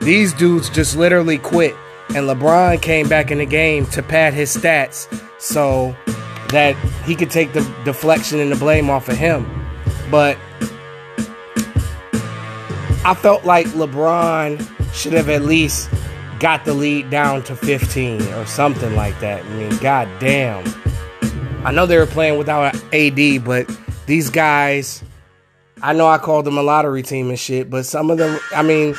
These 0.00 0.32
dudes 0.32 0.70
just 0.70 0.96
literally 0.96 1.36
quit, 1.36 1.76
and 2.08 2.26
LeBron 2.26 2.80
came 2.80 3.06
back 3.06 3.30
in 3.30 3.36
the 3.36 3.44
game 3.44 3.84
to 3.88 4.02
pad 4.02 4.32
his 4.32 4.56
stats 4.56 5.12
so 5.38 5.94
that 6.48 6.74
he 7.04 7.14
could 7.14 7.30
take 7.30 7.52
the 7.52 7.60
deflection 7.84 8.40
and 8.40 8.50
the 8.50 8.56
blame 8.56 8.88
off 8.88 9.10
of 9.10 9.18
him. 9.18 9.44
But 10.10 10.38
I 13.04 13.14
felt 13.14 13.44
like 13.44 13.66
LeBron 13.66 14.94
should 14.94 15.12
have 15.12 15.28
at 15.28 15.42
least 15.42 15.90
got 16.42 16.64
the 16.64 16.74
lead 16.74 17.08
down 17.08 17.40
to 17.44 17.54
15 17.54 18.20
or 18.34 18.44
something 18.46 18.96
like 18.96 19.18
that. 19.20 19.44
I 19.44 19.48
mean, 19.50 19.76
god 19.76 20.08
damn. 20.18 20.64
I 21.64 21.70
know 21.70 21.86
they 21.86 21.96
were 21.96 22.04
playing 22.04 22.36
without 22.36 22.74
AD, 22.92 23.44
but 23.44 23.70
these 24.06 24.28
guys, 24.28 25.04
I 25.80 25.92
know 25.92 26.08
I 26.08 26.18
called 26.18 26.44
them 26.44 26.58
a 26.58 26.62
lottery 26.62 27.04
team 27.04 27.28
and 27.28 27.38
shit, 27.38 27.70
but 27.70 27.86
some 27.86 28.10
of 28.10 28.18
them, 28.18 28.40
I 28.52 28.62
mean, 28.62 28.96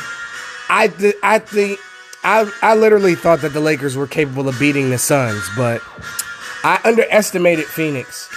I 0.69 0.87
th- 0.87 1.15
I 1.21 1.39
think 1.39 1.81
I 2.23 2.49
I 2.61 2.75
literally 2.75 3.15
thought 3.15 3.41
that 3.41 3.51
the 3.51 3.59
Lakers 3.59 3.97
were 3.97 4.07
capable 4.07 4.47
of 4.47 4.57
beating 4.57 4.89
the 4.89 4.97
Suns, 4.97 5.43
but 5.57 5.81
I 6.63 6.79
underestimated 6.85 7.65
Phoenix. 7.65 8.29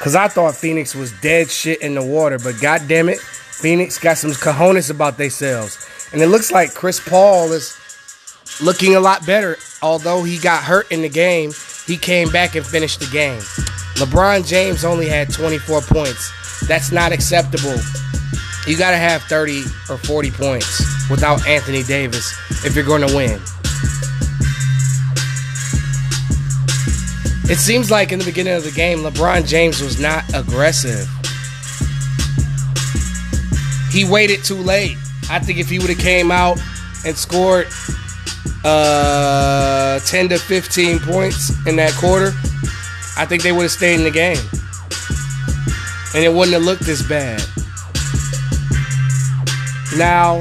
Cause 0.00 0.14
I 0.14 0.28
thought 0.28 0.54
Phoenix 0.54 0.94
was 0.94 1.12
dead 1.20 1.50
shit 1.50 1.80
in 1.80 1.94
the 1.94 2.04
water, 2.04 2.38
but 2.38 2.60
god 2.60 2.82
damn 2.88 3.08
it, 3.08 3.20
Phoenix 3.20 3.98
got 3.98 4.18
some 4.18 4.32
cojones 4.32 4.90
about 4.90 5.16
themselves. 5.16 5.89
And 6.12 6.20
it 6.20 6.26
looks 6.26 6.50
like 6.50 6.74
Chris 6.74 7.00
Paul 7.00 7.52
is 7.52 7.76
looking 8.62 8.96
a 8.96 9.00
lot 9.00 9.24
better. 9.26 9.56
Although 9.82 10.24
he 10.24 10.38
got 10.38 10.64
hurt 10.64 10.90
in 10.90 11.02
the 11.02 11.08
game, 11.08 11.52
he 11.86 11.96
came 11.96 12.30
back 12.30 12.54
and 12.54 12.66
finished 12.66 13.00
the 13.00 13.06
game. 13.06 13.40
LeBron 13.94 14.46
James 14.46 14.84
only 14.84 15.08
had 15.08 15.32
24 15.32 15.82
points. 15.82 16.66
That's 16.66 16.90
not 16.92 17.12
acceptable. 17.12 17.76
You 18.66 18.76
got 18.76 18.90
to 18.90 18.96
have 18.96 19.22
30 19.22 19.62
or 19.88 19.98
40 19.98 20.30
points 20.32 21.10
without 21.10 21.46
Anthony 21.46 21.82
Davis 21.82 22.36
if 22.64 22.74
you're 22.74 22.84
going 22.84 23.06
to 23.06 23.14
win. 23.14 23.40
It 27.50 27.58
seems 27.58 27.90
like 27.90 28.12
in 28.12 28.20
the 28.20 28.24
beginning 28.24 28.54
of 28.54 28.62
the 28.62 28.70
game, 28.70 28.98
LeBron 28.98 29.46
James 29.46 29.82
was 29.82 29.98
not 29.98 30.22
aggressive. 30.34 31.08
He 33.90 34.04
waited 34.04 34.44
too 34.44 34.54
late. 34.54 34.96
I 35.30 35.38
think 35.38 35.58
if 35.58 35.70
he 35.70 35.78
would 35.78 35.90
have 35.90 35.98
came 35.98 36.32
out 36.32 36.58
and 37.06 37.16
scored 37.16 37.68
uh, 38.64 40.00
10 40.00 40.28
to 40.30 40.38
15 40.38 40.98
points 40.98 41.50
in 41.66 41.76
that 41.76 41.92
quarter, 41.92 42.32
I 43.16 43.26
think 43.26 43.44
they 43.44 43.52
would 43.52 43.62
have 43.62 43.70
stayed 43.70 43.94
in 43.94 44.02
the 44.02 44.10
game. 44.10 44.38
And 46.14 46.24
it 46.24 46.32
wouldn't 46.32 46.52
have 46.54 46.64
looked 46.64 46.88
as 46.88 47.06
bad. 47.06 47.40
Now, 49.96 50.40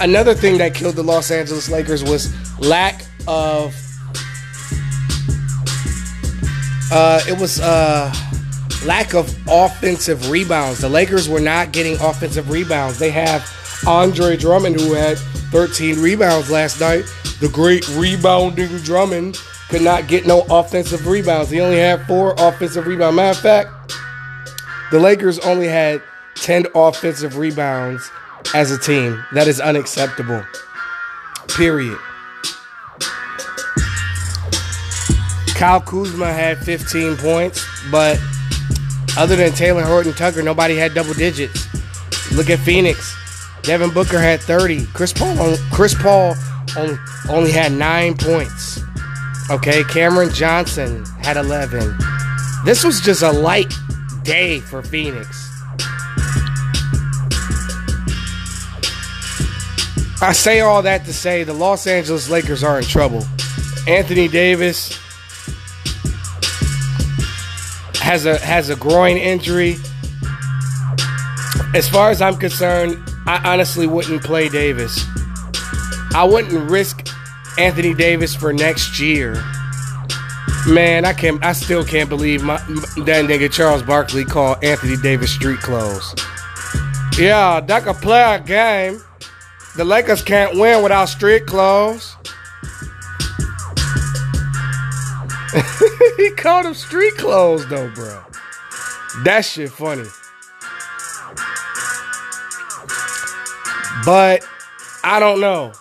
another 0.00 0.34
thing 0.34 0.58
that 0.58 0.72
killed 0.72 0.94
the 0.94 1.02
Los 1.02 1.32
Angeles 1.32 1.68
Lakers 1.68 2.04
was 2.04 2.32
lack 2.60 3.04
of. 3.26 3.74
Uh, 6.92 7.20
it 7.28 7.38
was 7.40 7.60
uh, 7.60 8.12
lack 8.84 9.14
of 9.14 9.34
offensive 9.48 10.30
rebounds. 10.30 10.80
The 10.80 10.88
Lakers 10.88 11.28
were 11.28 11.40
not 11.40 11.72
getting 11.72 11.94
offensive 12.00 12.50
rebounds. 12.50 12.98
They 12.98 13.10
have 13.10 13.48
Andre 13.86 14.36
Drummond, 14.36 14.80
who 14.80 14.92
had 14.94 15.18
13 15.18 16.00
rebounds 16.00 16.50
last 16.50 16.80
night. 16.80 17.04
The 17.40 17.48
great 17.48 17.88
rebounding 17.90 18.76
Drummond 18.78 19.40
could 19.68 19.82
not 19.82 20.08
get 20.08 20.26
no 20.26 20.44
offensive 20.50 21.06
rebounds. 21.06 21.50
He 21.50 21.60
only 21.60 21.78
had 21.78 22.06
four 22.06 22.34
offensive 22.38 22.86
rebounds. 22.86 23.16
Matter 23.16 23.38
of 23.38 23.42
fact, 23.42 23.94
the 24.90 24.98
Lakers 24.98 25.38
only 25.40 25.68
had 25.68 26.02
10 26.34 26.66
offensive 26.74 27.36
rebounds 27.36 28.10
as 28.54 28.70
a 28.72 28.78
team. 28.78 29.24
That 29.32 29.48
is 29.48 29.60
unacceptable. 29.60 30.44
Period. 31.48 31.98
Kyle 35.54 35.80
Kuzma 35.80 36.32
had 36.32 36.58
15 36.58 37.16
points, 37.18 37.66
but 37.90 38.18
other 39.16 39.36
than 39.36 39.50
Talen 39.52 39.84
Horton 39.84 40.14
Tucker, 40.14 40.42
nobody 40.42 40.74
had 40.74 40.94
double 40.94 41.12
digits. 41.12 41.66
Look 42.32 42.48
at 42.48 42.58
Phoenix. 42.60 43.16
Devin 43.62 43.90
Booker 43.90 44.18
had 44.18 44.40
30. 44.40 44.86
Chris 44.86 45.12
Paul 45.12 45.56
Chris 45.72 45.94
Paul 45.94 46.34
only, 47.28 47.50
had 47.50 47.72
9 47.72 48.16
points. 48.16 48.80
Okay, 49.50 49.82
Cameron 49.84 50.32
Johnson 50.32 51.04
had 51.22 51.36
11. 51.36 51.96
This 52.64 52.84
was 52.84 53.00
just 53.00 53.22
a 53.22 53.30
light 53.30 53.72
day 54.22 54.60
for 54.60 54.82
Phoenix. 54.82 55.48
I 60.22 60.32
say 60.32 60.60
all 60.60 60.82
that 60.82 61.04
to 61.06 61.14
say 61.14 61.44
the 61.44 61.54
Los 61.54 61.86
Angeles 61.86 62.28
Lakers 62.28 62.62
are 62.62 62.78
in 62.78 62.84
trouble. 62.84 63.24
Anthony 63.86 64.28
Davis 64.28 64.98
has 67.96 68.26
a 68.26 68.38
has 68.38 68.68
a 68.68 68.76
groin 68.76 69.16
injury. 69.16 69.76
As 71.74 71.88
far 71.88 72.10
as 72.10 72.20
I'm 72.20 72.36
concerned, 72.36 73.09
I 73.26 73.40
honestly 73.44 73.86
wouldn't 73.86 74.22
play 74.22 74.48
Davis. 74.48 75.04
I 76.14 76.24
wouldn't 76.24 76.70
risk 76.70 77.08
Anthony 77.58 77.94
Davis 77.94 78.34
for 78.34 78.52
next 78.52 78.98
year. 78.98 79.34
Man, 80.66 81.04
I 81.04 81.12
can't. 81.12 81.42
I 81.44 81.52
still 81.52 81.84
can't 81.84 82.08
believe 82.08 82.42
my, 82.42 82.56
that 82.58 83.24
nigga 83.26 83.50
Charles 83.50 83.82
Barkley 83.82 84.24
called 84.24 84.62
Anthony 84.62 84.96
Davis 84.96 85.32
street 85.32 85.58
clothes. 85.60 86.14
Yeah, 87.18 87.60
that 87.60 87.84
could 87.84 87.96
play 87.96 88.22
a 88.34 88.40
game. 88.40 89.00
The 89.76 89.84
Lakers 89.84 90.22
can't 90.22 90.58
win 90.58 90.82
without 90.82 91.06
street 91.06 91.46
clothes. 91.46 92.16
he 96.16 96.30
called 96.32 96.66
them 96.66 96.74
street 96.74 97.16
clothes 97.16 97.66
though, 97.68 97.90
bro. 97.94 98.22
That 99.24 99.44
shit 99.44 99.70
funny. 99.70 100.06
But 104.04 104.46
I 105.04 105.20
don't 105.20 105.40
know. 105.40 105.72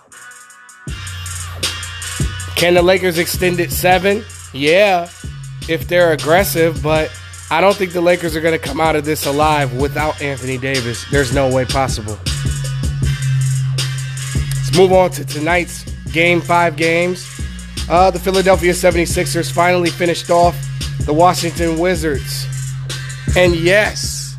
Can 2.56 2.74
the 2.74 2.82
Lakers 2.82 3.18
extend 3.18 3.60
it 3.60 3.72
seven? 3.72 4.24
Yeah, 4.54 5.10
if 5.70 5.88
they're 5.88 6.12
aggressive, 6.12 6.84
but 6.84 7.12
I 7.52 7.62
don't 7.62 7.76
think 7.76 7.94
the 7.94 8.02
Lakers 8.02 8.36
are 8.36 8.42
going 8.42 8.60
to 8.60 8.64
come 8.64 8.82
out 8.82 8.96
of 8.96 9.06
this 9.06 9.26
alive 9.26 9.74
without 9.76 10.22
Anthony 10.22 10.58
Davis. 10.58 11.06
There's 11.10 11.34
no 11.34 11.54
way 11.54 11.66
possible. 11.66 12.18
Let's 14.56 14.76
move 14.78 14.92
on 14.92 15.12
to 15.12 15.26
tonight's 15.26 15.84
game 16.12 16.42
five 16.42 16.76
games. 16.76 17.26
Uh, 17.90 18.12
the 18.12 18.20
Philadelphia 18.20 18.74
76ers 18.74 19.52
finally 19.52 19.90
finished 19.90 20.30
off 20.30 20.56
the 21.06 21.14
Washington 21.14 21.80
Wizards. 21.80 22.46
And 23.36 23.56
yes, 23.56 24.38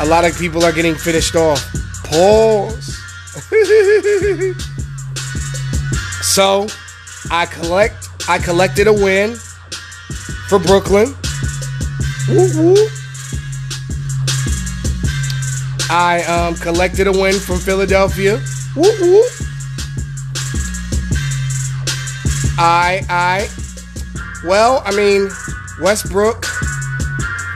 a 0.00 0.06
lot 0.06 0.24
of 0.24 0.38
people 0.38 0.64
are 0.64 0.72
getting 0.72 0.94
finished 0.94 1.34
off. 1.36 1.60
Pause. 2.08 2.96
so 6.22 6.66
I 7.30 7.46
collect 7.46 8.08
I 8.28 8.38
collected 8.38 8.86
a 8.86 8.92
win 8.92 9.36
for 10.48 10.58
Brooklyn. 10.58 11.14
Woo 12.28 12.48
woo. 12.56 12.88
I 15.88 16.24
um, 16.28 16.54
collected 16.56 17.06
a 17.06 17.12
win 17.12 17.34
from 17.34 17.58
Philadelphia. 17.58 18.40
Woo 18.74 18.90
woo. 19.00 19.22
I 22.58 23.04
I 23.08 23.48
well, 24.46 24.82
I 24.84 24.94
mean, 24.94 25.28
Westbrook 25.80 26.46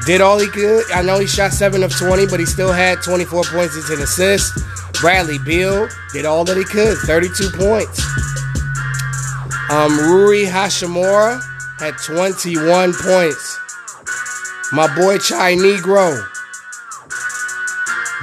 did 0.06 0.20
all 0.20 0.38
he 0.38 0.48
could. 0.48 0.90
I 0.92 1.02
know 1.02 1.18
he 1.18 1.26
shot 1.26 1.52
7 1.52 1.82
of 1.82 1.94
20, 1.96 2.26
but 2.26 2.40
he 2.40 2.46
still 2.46 2.72
had 2.72 3.02
24 3.02 3.44
points 3.44 3.76
and 3.76 3.84
10 3.84 3.98
assists. 4.00 4.62
Bradley 5.00 5.38
Beal 5.38 5.88
did 6.12 6.26
all 6.26 6.44
that 6.44 6.56
he 6.56 6.64
could, 6.64 6.96
32 6.98 7.50
points. 7.56 8.00
Um, 9.70 9.96
Rui 9.98 10.44
Hachimura 10.44 11.40
had 11.78 11.94
21 12.04 12.92
points. 12.92 13.58
My 14.72 14.92
boy 14.94 15.18
Chai 15.18 15.54
Negro. 15.54 16.26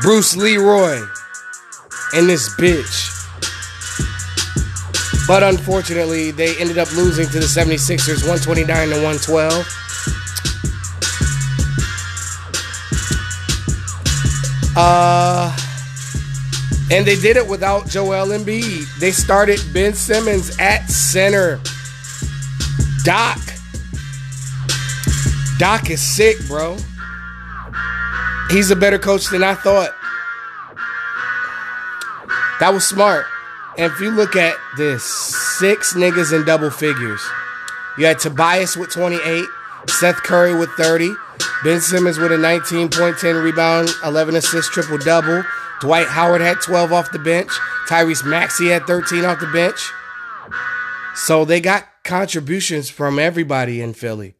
Bruce 0.01 0.35
Leroy. 0.35 1.01
And 2.13 2.29
this 2.29 2.53
bitch. 2.55 3.13
But 5.27 5.43
unfortunately, 5.43 6.31
they 6.31 6.55
ended 6.57 6.77
up 6.77 6.89
losing 6.95 7.27
to 7.27 7.39
the 7.39 7.45
76ers 7.45 8.27
129 8.27 8.89
to 8.89 8.95
112. 8.95 9.76
Uh 14.77 15.57
and 16.89 17.05
they 17.05 17.17
did 17.17 17.35
it 17.35 17.45
without 17.45 17.87
Joel 17.87 18.27
Embiid. 18.27 18.87
They 18.99 19.11
started 19.11 19.59
Ben 19.73 19.93
Simmons 19.93 20.57
at 20.57 20.89
center. 20.89 21.59
Doc. 23.03 23.39
Doc 25.59 25.89
is 25.89 26.01
sick, 26.01 26.37
bro. 26.47 26.77
He's 28.49 28.71
a 28.71 28.75
better 28.75 28.97
coach 28.97 29.27
than 29.27 29.43
I 29.43 29.55
thought. 29.55 29.89
That 32.61 32.71
was 32.73 32.87
smart. 32.87 33.25
And 33.77 33.91
if 33.91 33.99
you 33.99 34.11
look 34.11 34.35
at 34.35 34.55
this, 34.77 35.03
six 35.03 35.93
niggas 35.93 36.33
in 36.33 36.45
double 36.45 36.69
figures. 36.71 37.21
You 37.97 38.05
had 38.05 38.19
Tobias 38.19 38.77
with 38.77 38.91
28, 38.91 39.45
Seth 39.89 40.17
Curry 40.17 40.55
with 40.55 40.69
30, 40.71 41.13
Ben 41.63 41.81
Simmons 41.81 42.17
with 42.17 42.31
a 42.31 42.35
19.10 42.35 43.43
rebound, 43.43 43.89
11 44.03 44.35
assists, 44.35 44.71
triple 44.71 44.97
double. 44.97 45.43
Dwight 45.81 46.07
Howard 46.07 46.41
had 46.41 46.61
12 46.61 46.91
off 46.93 47.11
the 47.11 47.19
bench. 47.19 47.49
Tyrese 47.87 48.25
Maxey 48.25 48.67
had 48.67 48.85
13 48.85 49.25
off 49.25 49.39
the 49.39 49.47
bench. 49.47 49.91
So 51.15 51.45
they 51.45 51.61
got 51.61 51.85
contributions 52.03 52.89
from 52.89 53.19
everybody 53.19 53.81
in 53.81 53.93
Philly. 53.93 54.35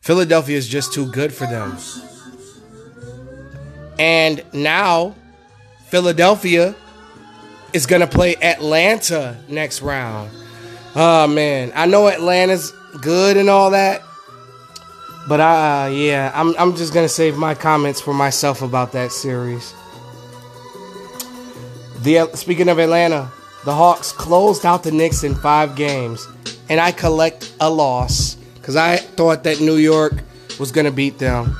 Philadelphia 0.00 0.56
is 0.56 0.68
just 0.68 0.92
too 0.92 1.10
good 1.10 1.32
for 1.32 1.46
them. 1.46 1.76
And 3.98 4.42
now 4.54 5.14
Philadelphia 5.88 6.74
is 7.72 7.86
going 7.86 8.00
to 8.00 8.06
play 8.06 8.36
Atlanta 8.36 9.36
next 9.48 9.82
round. 9.82 10.30
Oh 10.96 11.26
man, 11.26 11.72
I 11.74 11.86
know 11.86 12.08
Atlanta's 12.08 12.72
good 13.00 13.36
and 13.36 13.48
all 13.48 13.70
that, 13.72 14.02
but 15.28 15.40
I 15.40 15.86
uh, 15.86 15.88
yeah, 15.88 16.32
I'm 16.34 16.54
I'm 16.58 16.76
just 16.76 16.92
to 16.92 17.08
save 17.08 17.36
my 17.36 17.54
comments 17.54 18.00
for 18.00 18.14
myself 18.14 18.62
about 18.62 18.92
that 18.92 19.12
series. 19.12 19.74
The 22.02 22.30
speaking 22.34 22.68
of 22.68 22.78
Atlanta, 22.78 23.30
the 23.64 23.74
Hawks 23.74 24.12
closed 24.12 24.64
out 24.64 24.82
the 24.82 24.90
Knicks 24.90 25.22
in 25.22 25.34
5 25.34 25.76
games, 25.76 26.26
and 26.68 26.80
I 26.80 26.92
collect 26.92 27.52
a 27.60 27.68
loss 27.68 28.36
cuz 28.62 28.76
I 28.76 28.96
thought 28.96 29.44
that 29.44 29.60
New 29.60 29.76
York 29.76 30.14
was 30.58 30.72
to 30.86 30.92
beat 30.92 31.18
them. 31.18 31.56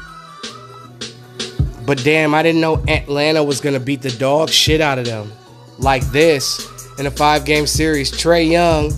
But 1.85 2.03
damn, 2.05 2.35
I 2.35 2.43
didn't 2.43 2.61
know 2.61 2.83
Atlanta 2.89 3.43
was 3.43 3.61
to 3.75 3.81
beat 3.81 4.03
the 4.03 4.11
dog 4.11 4.49
shit 4.51 4.81
out 4.81 4.99
of 4.99 5.05
them 5.05 5.33
like 5.79 6.05
this 6.13 6.67
in 6.99 7.07
a 7.07 7.11
five 7.11 7.45
game 7.45 7.67
series. 7.67 8.13
Trae 8.13 8.49
Young, 8.49 8.91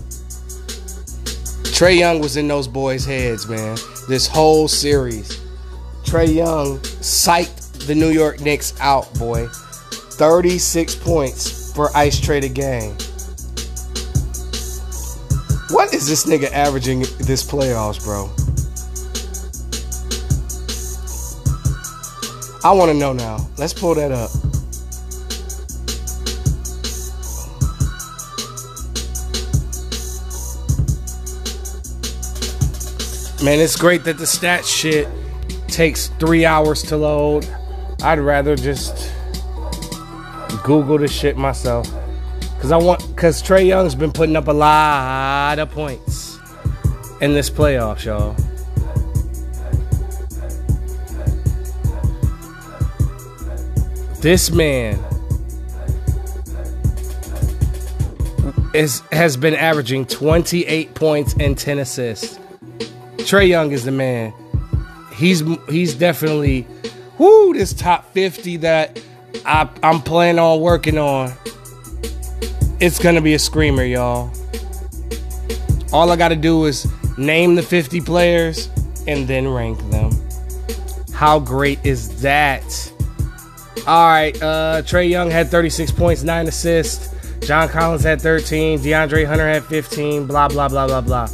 Trae 1.72 1.96
Young 1.96 2.20
was 2.20 2.36
in 2.36 2.48
those 2.48 2.68
boys' 2.68 3.04
heads, 3.04 3.48
man. 3.48 3.76
This 4.08 4.26
whole 4.26 4.66
series. 4.66 5.40
Trae 6.04 6.34
Young 6.34 6.78
psyched 6.80 7.86
the 7.86 7.94
New 7.94 8.10
York 8.10 8.40
Knicks 8.40 8.74
out, 8.80 9.12
boy. 9.14 9.46
36 9.46 10.96
points 10.96 11.72
for 11.72 11.88
ice 11.96 12.20
traded 12.20 12.54
game. 12.54 12.92
What 15.70 15.94
is 15.94 16.06
this 16.06 16.26
nigga 16.26 16.50
averaging 16.52 17.00
this 17.00 17.42
playoffs, 17.42 18.02
bro? 18.04 18.28
I 22.64 22.72
want 22.72 22.90
to 22.90 22.96
know 22.98 23.12
now. 23.12 23.48
Let's 23.56 23.72
pull 23.72 23.94
that 23.94 24.12
up. 24.12 24.30
Man, 33.42 33.58
it's 33.58 33.74
great 33.74 34.04
that 34.04 34.18
the 34.18 34.26
stat 34.26 34.64
shit 34.64 35.08
takes 35.66 36.06
three 36.20 36.44
hours 36.44 36.80
to 36.84 36.96
load. 36.96 37.44
I'd 38.00 38.20
rather 38.20 38.54
just 38.54 39.12
Google 40.62 40.98
the 40.98 41.08
shit 41.08 41.36
myself. 41.36 41.90
Cause 42.60 42.70
I 42.70 42.76
want 42.76 43.00
cause 43.16 43.42
Trae 43.42 43.66
Young's 43.66 43.96
been 43.96 44.12
putting 44.12 44.36
up 44.36 44.46
a 44.46 44.52
lot 44.52 45.58
of 45.58 45.72
points 45.72 46.38
in 47.20 47.32
this 47.32 47.50
playoffs, 47.50 48.04
y'all. 48.04 48.36
This 54.20 54.52
man 54.52 55.00
is 58.72 59.00
has 59.10 59.36
been 59.36 59.56
averaging 59.56 60.06
28 60.06 60.94
points 60.94 61.34
and 61.40 61.58
10 61.58 61.80
assists. 61.80 62.38
Trae 63.22 63.48
Young 63.48 63.72
is 63.72 63.84
the 63.84 63.92
man. 63.92 64.32
He's 65.14 65.42
he's 65.68 65.94
definitely 65.94 66.66
whoo 67.18 67.54
this 67.54 67.72
top 67.72 68.12
50 68.12 68.58
that 68.58 69.00
I, 69.44 69.68
I'm 69.82 70.00
planning 70.00 70.38
on 70.38 70.60
working 70.60 70.98
on. 70.98 71.32
It's 72.80 72.98
gonna 72.98 73.20
be 73.20 73.34
a 73.34 73.38
screamer, 73.38 73.84
y'all. 73.84 74.30
All 75.92 76.10
I 76.10 76.16
gotta 76.16 76.36
do 76.36 76.64
is 76.64 76.86
name 77.16 77.54
the 77.54 77.62
50 77.62 78.00
players 78.00 78.68
and 79.06 79.26
then 79.28 79.48
rank 79.48 79.78
them. 79.90 80.10
How 81.12 81.38
great 81.38 81.84
is 81.84 82.22
that? 82.22 82.92
All 83.86 84.08
right, 84.08 84.34
uh, 84.42 84.82
Trae 84.82 85.08
Young 85.08 85.30
had 85.30 85.48
36 85.48 85.90
points, 85.92 86.22
9 86.22 86.46
assists. 86.46 87.12
John 87.46 87.68
Collins 87.68 88.04
had 88.04 88.20
13. 88.20 88.78
DeAndre 88.78 89.26
Hunter 89.26 89.46
had 89.46 89.64
15. 89.64 90.26
Blah, 90.26 90.48
blah, 90.48 90.68
blah, 90.68 90.86
blah, 90.86 91.00
blah. 91.00 91.28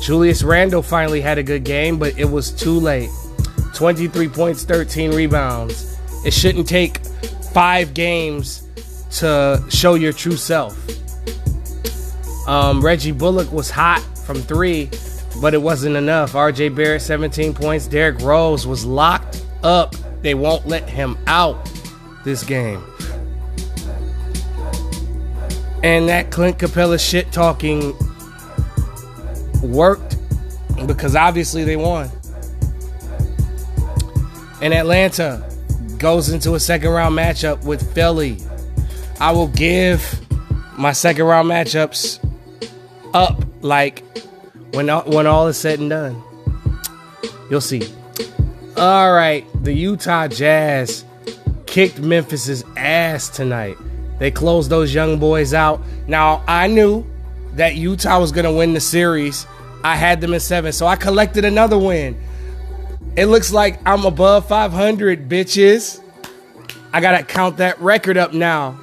Julius 0.00 0.42
Randle 0.42 0.82
finally 0.82 1.20
had 1.20 1.38
a 1.38 1.42
good 1.42 1.64
game, 1.64 1.98
but 1.98 2.18
it 2.18 2.24
was 2.24 2.50
too 2.50 2.78
late. 2.78 3.10
23 3.74 4.28
points, 4.28 4.64
13 4.64 5.12
rebounds. 5.12 5.98
It 6.24 6.32
shouldn't 6.32 6.66
take 6.68 6.98
five 7.52 7.94
games 7.94 8.66
to 9.18 9.62
show 9.68 9.94
your 9.94 10.12
true 10.12 10.36
self. 10.36 10.76
Um, 12.48 12.84
Reggie 12.84 13.12
Bullock 13.12 13.52
was 13.52 13.70
hot 13.70 14.00
from 14.24 14.36
three, 14.36 14.90
but 15.40 15.54
it 15.54 15.62
wasn't 15.62 15.96
enough. 15.96 16.32
RJ 16.32 16.74
Barrett, 16.74 17.02
17 17.02 17.54
points. 17.54 17.86
Derrick 17.86 18.20
Rose 18.20 18.66
was 18.66 18.84
locked 18.84 19.44
up. 19.62 19.94
They 20.22 20.34
won't 20.34 20.66
let 20.66 20.88
him 20.88 21.16
out 21.26 21.70
this 22.24 22.42
game. 22.42 22.82
And 25.82 26.08
that 26.08 26.30
Clint 26.30 26.58
Capela 26.58 26.98
shit 27.00 27.32
talking 27.32 27.94
worked 29.62 30.16
because 30.86 31.14
obviously 31.16 31.64
they 31.64 31.76
won. 31.76 32.10
And 34.62 34.74
Atlanta 34.74 35.46
goes 35.98 36.28
into 36.28 36.54
a 36.54 36.60
second 36.60 36.90
round 36.90 37.16
matchup 37.16 37.64
with 37.64 37.94
Philly. 37.94 38.38
I 39.20 39.32
will 39.32 39.48
give 39.48 40.20
my 40.76 40.92
second 40.92 41.24
round 41.24 41.48
matchups 41.48 42.18
up 43.14 43.42
like 43.60 44.02
when 44.72 44.88
when 44.88 45.26
all 45.26 45.46
is 45.48 45.56
said 45.56 45.78
and 45.78 45.90
done. 45.90 46.22
You'll 47.50 47.60
see. 47.60 47.82
All 48.76 49.12
right, 49.12 49.44
the 49.62 49.72
Utah 49.72 50.28
Jazz 50.28 51.04
kicked 51.66 51.98
Memphis's 51.98 52.64
ass 52.76 53.28
tonight. 53.28 53.76
They 54.18 54.30
closed 54.30 54.70
those 54.70 54.94
young 54.94 55.18
boys 55.18 55.52
out. 55.52 55.80
Now, 56.06 56.44
I 56.46 56.66
knew 56.66 57.04
that 57.54 57.76
Utah 57.76 58.20
was 58.20 58.32
going 58.32 58.44
to 58.44 58.52
win 58.52 58.74
the 58.74 58.80
series. 58.80 59.46
I 59.82 59.96
had 59.96 60.20
them 60.20 60.34
in 60.34 60.40
seven, 60.40 60.72
so 60.72 60.86
I 60.86 60.96
collected 60.96 61.44
another 61.44 61.78
win. 61.78 62.20
It 63.16 63.26
looks 63.26 63.52
like 63.52 63.80
I'm 63.86 64.04
above 64.04 64.46
500, 64.46 65.28
bitches. 65.28 66.02
I 66.92 67.00
got 67.00 67.18
to 67.18 67.24
count 67.24 67.58
that 67.58 67.80
record 67.80 68.16
up 68.16 68.32
now. 68.32 68.78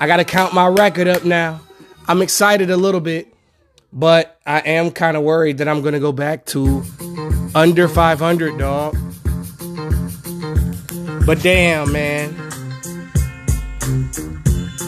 I 0.00 0.06
got 0.06 0.16
to 0.16 0.24
count 0.24 0.52
my 0.52 0.66
record 0.66 1.08
up 1.08 1.24
now. 1.24 1.60
I'm 2.08 2.22
excited 2.22 2.70
a 2.70 2.76
little 2.76 3.00
bit, 3.00 3.32
but 3.92 4.38
I 4.46 4.60
am 4.60 4.90
kind 4.90 5.16
of 5.16 5.22
worried 5.22 5.58
that 5.58 5.68
I'm 5.68 5.80
going 5.80 5.94
to 5.94 6.00
go 6.00 6.12
back 6.12 6.44
to 6.46 6.82
under 7.54 7.88
500, 7.88 8.58
dog. 8.58 8.96
But 11.26 11.42
damn, 11.42 11.90
man. 11.92 12.45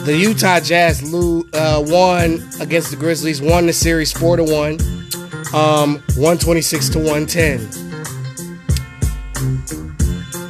The 0.09 0.17
Utah 0.17 0.59
Jazz 0.59 1.03
lo- 1.03 1.45
uh, 1.53 1.83
won 1.85 2.41
against 2.59 2.89
the 2.89 2.97
Grizzlies, 2.97 3.43
won 3.43 3.67
the 3.67 3.73
series 3.73 4.11
4 4.11 4.37
to 4.37 4.43
1, 4.43 4.79
um, 5.53 6.01
126 6.17 6.89
to 6.89 6.97
110. 6.97 7.69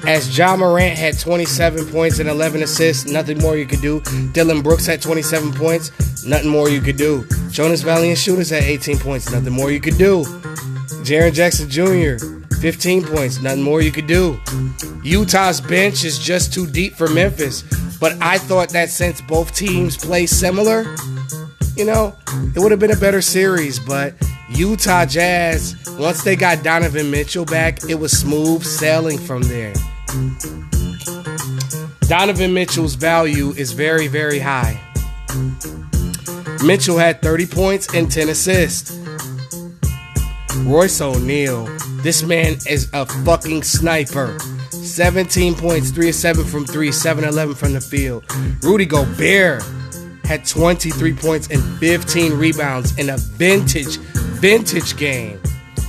As 0.07 0.37
Ja 0.37 0.55
Morant 0.55 0.97
had 0.97 1.19
27 1.19 1.87
points 1.87 2.19
and 2.19 2.29
11 2.29 2.63
assists, 2.63 3.11
nothing 3.11 3.37
more 3.39 3.57
you 3.57 3.65
could 3.65 3.81
do. 3.81 4.01
Dillon 4.31 4.61
Brooks 4.61 4.85
had 4.85 5.01
27 5.01 5.51
points, 5.51 5.91
nothing 6.25 6.49
more 6.49 6.69
you 6.69 6.79
could 6.79 6.95
do. 6.95 7.25
Jonas 7.51 7.83
Valanciunas 7.83 8.51
had 8.51 8.63
18 8.63 8.97
points, 8.97 9.29
nothing 9.29 9.51
more 9.51 9.71
you 9.71 9.81
could 9.81 9.97
do. 9.97 10.23
Jaren 11.03 11.33
Jackson 11.33 11.69
Jr., 11.69 12.15
15 12.61 13.03
points, 13.03 13.41
nothing 13.41 13.63
more 13.63 13.81
you 13.81 13.91
could 13.91 14.07
do. 14.07 14.39
Utah's 15.03 15.59
bench 15.59 16.05
is 16.05 16.17
just 16.17 16.53
too 16.53 16.65
deep 16.65 16.93
for 16.93 17.09
Memphis, 17.09 17.65
but 17.99 18.17
I 18.21 18.37
thought 18.37 18.69
that 18.69 18.89
since 18.89 19.21
both 19.21 19.55
teams 19.55 19.97
play 19.97 20.25
similar, 20.25 20.83
you 21.75 21.85
know, 21.85 22.15
it 22.55 22.59
would 22.59 22.71
have 22.71 22.79
been 22.79 22.91
a 22.91 22.99
better 22.99 23.21
series, 23.21 23.79
but 23.79 24.13
Utah 24.49 25.05
Jazz, 25.05 25.75
once 25.97 26.23
they 26.23 26.35
got 26.35 26.63
Donovan 26.63 27.11
Mitchell 27.11 27.45
back, 27.45 27.83
it 27.89 27.95
was 27.95 28.11
smooth 28.11 28.63
sailing 28.63 29.17
from 29.17 29.43
there. 29.43 29.73
Donovan 32.01 32.53
Mitchell's 32.53 32.95
value 32.95 33.51
is 33.51 33.73
very, 33.73 34.07
very 34.07 34.39
high. 34.39 34.79
Mitchell 36.65 36.97
had 36.97 37.21
30 37.21 37.45
points 37.45 37.93
and 37.93 38.11
10 38.11 38.29
assists. 38.29 38.97
Royce 40.57 40.99
O'Neale, 40.99 41.65
this 42.01 42.23
man 42.23 42.57
is 42.67 42.89
a 42.93 43.05
fucking 43.23 43.63
sniper. 43.63 44.37
17 44.99 45.55
points, 45.55 45.91
3 45.91 46.09
of 46.09 46.15
7 46.15 46.43
from 46.43 46.65
3, 46.65 46.91
7 46.91 47.23
11 47.23 47.55
from 47.55 47.71
the 47.71 47.79
field. 47.79 48.21
Rudy 48.61 48.85
Gobert 48.85 49.63
had 50.25 50.45
23 50.45 51.13
points 51.13 51.47
and 51.49 51.63
15 51.79 52.33
rebounds 52.33 52.97
in 52.97 53.09
a 53.09 53.15
vintage, 53.15 53.95
vintage 54.41 54.97
game. 54.97 55.41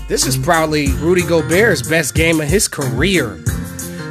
This 0.07 0.29
is 0.29 0.37
probably 0.37 0.93
Rudy 0.99 1.23
Gobert's 1.23 1.83
best 1.83 2.15
game 2.15 2.41
of 2.41 2.47
his 2.47 2.69
career. 2.69 3.43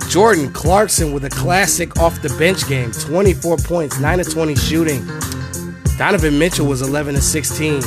Jordan 0.09 0.51
Clarkson 0.51 1.13
with 1.13 1.23
a 1.23 1.29
classic 1.29 1.97
off 1.97 2.21
the 2.21 2.35
bench 2.37 2.67
game 2.67 2.91
24 2.91 3.55
points, 3.55 4.01
9 4.01 4.19
of 4.19 4.29
20 4.29 4.55
shooting. 4.57 5.07
Donovan 5.97 6.37
Mitchell 6.37 6.67
was 6.67 6.81
11 6.81 7.15
to 7.15 7.21
16. 7.21 7.81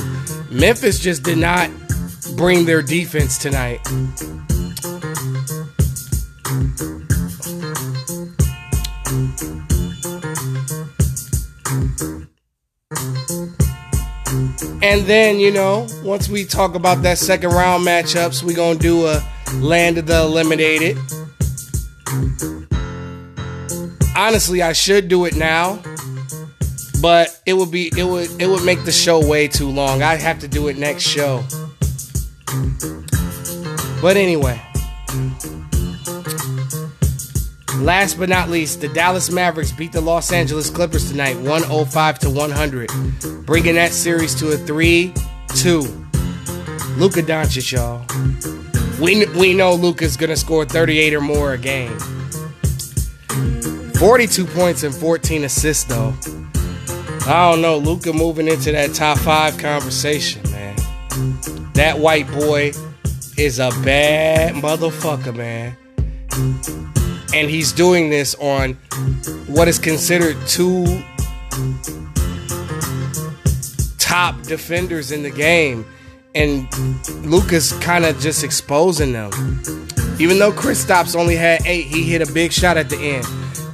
Memphis 0.51 0.98
just 0.98 1.25
did 1.25 1.37
not 1.37 1.70
bring 2.38 2.64
their 2.64 2.81
defense 2.81 3.37
tonight. 3.37 3.87
And 15.03 15.11
then, 15.11 15.41
you 15.41 15.51
know, 15.51 15.88
once 16.05 16.29
we 16.29 16.45
talk 16.45 16.77
about 16.77 17.03
that 17.03 17.19
second 17.19 17.51
round 17.51 17.85
matchups, 17.85 18.45
we're 18.45 18.55
going 18.55 18.79
to 18.79 18.81
do 18.81 19.09
a 19.09 19.21
land 19.55 19.99
of 19.99 20.07
the 20.07 20.21
eliminated. 20.23 20.97
Honestly, 24.17 24.62
I 24.62 24.73
should 24.73 25.09
do 25.09 25.25
it 25.25 25.35
now, 25.35 25.83
but 27.01 27.37
it 27.47 27.55
would 27.55 27.73
be 27.73 27.91
it 27.99 28.05
would 28.05 28.31
it 28.41 28.47
would 28.47 28.65
make 28.65 28.85
the 28.85 28.93
show 28.93 29.19
way 29.29 29.49
too 29.49 29.69
long. 29.69 30.05
I'd 30.05 30.21
have 30.21 30.38
to 30.38 30.47
do 30.47 30.69
it 30.69 30.79
next 30.79 31.03
show. 31.03 31.43
But 34.01 34.17
anyway, 34.17 34.62
last 37.85 38.18
but 38.18 38.29
not 38.29 38.49
least, 38.51 38.81
the 38.81 38.88
Dallas 38.88 39.31
Mavericks 39.31 39.73
beat 39.73 39.92
the 39.92 40.01
Los 40.01 40.33
Angeles 40.33 40.71
Clippers 40.71 41.11
tonight, 41.11 41.37
105 41.37 42.18
to 42.21 42.31
100, 42.31 42.90
bringing 43.47 43.75
that 43.75 43.92
series 43.92 44.35
to 44.37 44.53
a 44.53 44.57
3-2. 44.57 46.03
Luka 46.99 47.23
Doncic, 47.23 47.73
y'all. 47.73 48.05
We 49.01 49.27
we 49.27 49.55
know 49.55 49.75
Luka's 49.75 50.16
gonna 50.16 50.37
score 50.37 50.64
38 50.64 51.14
or 51.14 51.21
more 51.21 51.55
a 51.55 51.59
game. 51.59 51.99
42 53.95 54.45
points 54.47 54.83
and 54.83 54.95
14 54.95 55.45
assists 55.45 55.85
though. 55.85 56.14
I 57.27 57.51
don't 57.51 57.62
know, 57.62 57.79
Luka 57.79 58.12
moving 58.12 58.49
into 58.49 58.73
that 58.73 58.95
top 58.95 59.18
five 59.18 59.57
conversation, 59.59 60.42
man. 60.51 60.77
That 61.75 61.99
white 61.99 62.31
boy 62.31 62.73
is 63.38 63.59
a 63.59 63.71
bad 63.83 64.55
motherfucker, 64.57 65.35
man. 65.35 65.77
And 67.35 67.49
he's 67.49 67.73
doing 67.73 68.11
this 68.11 68.35
on 68.37 68.75
what 69.47 69.68
is 69.68 69.79
considered 69.79 70.37
two 70.47 71.03
top 73.99 74.42
defenders 74.42 75.12
in 75.12 75.23
the 75.23 75.31
game. 75.31 75.87
And 76.35 76.66
Luka's 77.25 77.73
kind 77.79 78.05
of 78.05 78.18
just 78.18 78.45
exposing 78.45 79.12
them. 79.12 79.31
Even 80.18 80.38
though 80.38 80.53
Kristaps 80.53 81.16
only 81.16 81.37
had 81.37 81.66
eight, 81.66 81.87
he 81.87 82.03
hit 82.03 82.27
a 82.27 82.33
big 82.33 82.53
shot 82.53 82.77
at 82.77 82.88
the 82.88 82.97
end. 82.97 83.27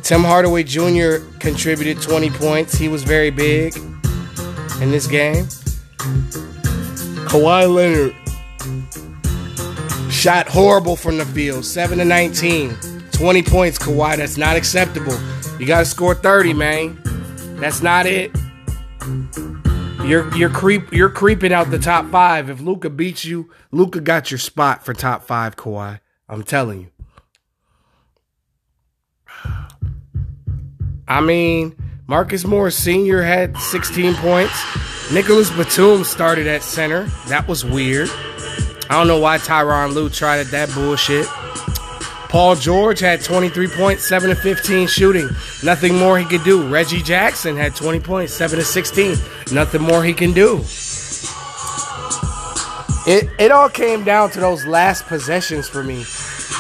Tim 0.05 0.23
Hardaway 0.23 0.63
Jr. 0.63 1.17
contributed 1.39 2.01
20 2.01 2.31
points. 2.31 2.75
He 2.75 2.89
was 2.89 3.03
very 3.03 3.31
big 3.31 3.77
in 4.81 4.91
this 4.91 5.07
game. 5.07 5.45
Kawhi 7.29 7.73
Leonard 7.73 8.15
shot 10.11 10.49
horrible 10.49 10.97
from 10.97 11.19
the 11.19 11.27
field, 11.27 11.65
7 11.65 11.99
to 11.99 12.05
19. 12.05 12.77
20 13.19 13.43
points, 13.43 13.79
Kawhi. 13.79 14.17
That's 14.17 14.37
not 14.37 14.55
acceptable. 14.55 15.19
You 15.59 15.67
got 15.67 15.81
to 15.81 15.85
score 15.85 16.15
30, 16.15 16.55
man. 16.55 17.01
That's 17.59 17.83
not 17.83 18.07
it. 18.07 18.31
You're 20.05 20.33
you're 20.37 20.51
creep 20.51 20.93
you're 20.93 21.11
creeping 21.11 21.53
out 21.53 21.73
the 21.73 21.81
top 21.81 22.09
five. 22.11 22.49
If 22.49 22.61
Luka 22.61 22.89
beats 22.89 23.25
you, 23.25 23.51
Luka 23.73 24.01
got 24.01 24.31
your 24.31 24.39
spot 24.39 24.85
for 24.85 24.95
top 24.95 25.25
five, 25.25 25.57
Kawhi. 25.57 25.99
I'm 26.29 26.45
telling 26.45 26.81
you. 26.83 26.91
I 31.09 31.21
mean, 31.21 31.75
Marcus 32.07 32.45
Morris 32.45 32.77
Sr. 32.77 33.23
had 33.23 33.59
16 33.59 34.15
points. 34.15 35.13
Nicholas 35.13 35.51
Batum 35.51 36.05
started 36.05 36.47
at 36.47 36.63
center. 36.63 37.05
That 37.27 37.49
was 37.49 37.65
weird. 37.65 38.11
I 38.89 38.91
don't 38.91 39.09
know 39.09 39.19
why 39.19 39.39
Tyronn 39.39 39.93
Lue 39.93 40.09
tried 40.09 40.45
that 40.45 40.73
bullshit. 40.73 41.27
Paul 42.29 42.57
George 42.57 43.01
had 43.01 43.23
23 43.23 43.69
points, 43.69 44.07
7 44.07 44.29
to 44.29 44.37
15 44.37 44.87
shooting. 44.87 45.29
Nothing 45.65 45.97
more 45.97 46.19
he 46.19 46.27
could 46.27 46.45
do. 46.45 46.69
Reggie 46.69 47.03
Jackson 47.03 47.57
had 47.57 47.75
20 47.75 48.01
points, 48.01 48.35
7 48.35 48.59
to 48.59 48.65
16. 48.65 49.17
Nothing 49.53 49.83
more 49.83 50.05
he 50.05 50.13
can 50.13 50.33
do. 50.33 50.63
It, 53.11 53.31
it 53.39 53.51
all 53.51 53.71
came 53.71 54.05
down 54.05 54.31
to 54.33 54.41
those 54.41 54.67
last 54.67 55.07
possessions 55.07 55.67
for 55.67 55.83
me. 55.83 56.05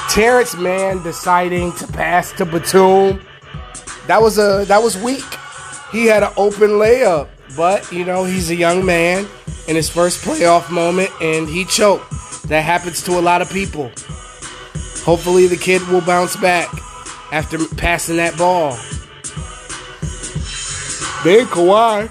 Terance 0.08 0.56
Mann 0.56 1.02
deciding 1.02 1.72
to 1.74 1.86
pass 1.86 2.32
to 2.32 2.46
Batum. 2.46 3.20
That 4.06 4.22
was 4.22 4.38
a 4.38 4.64
that 4.68 4.82
was 4.82 4.96
weak. 4.96 5.24
He 5.92 6.06
had 6.06 6.22
an 6.22 6.32
open 6.38 6.70
layup, 6.70 7.28
but 7.54 7.92
you 7.92 8.06
know, 8.06 8.24
he's 8.24 8.48
a 8.48 8.54
young 8.54 8.86
man 8.86 9.26
in 9.66 9.76
his 9.76 9.90
first 9.90 10.24
playoff 10.24 10.70
moment 10.70 11.10
and 11.20 11.46
he 11.46 11.66
choked. 11.66 12.10
That 12.44 12.62
happens 12.62 13.02
to 13.02 13.18
a 13.18 13.20
lot 13.20 13.42
of 13.42 13.50
people. 13.50 13.92
Hopefully 15.08 15.46
the 15.46 15.56
kid 15.56 15.80
will 15.88 16.02
bounce 16.02 16.36
back 16.36 16.68
after 17.32 17.56
passing 17.76 18.18
that 18.18 18.36
ball. 18.36 18.72
Then 21.24 21.46
Kawhi. 21.46 22.08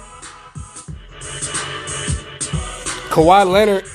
Kawhi 3.12 3.52
Leonard 3.52 3.86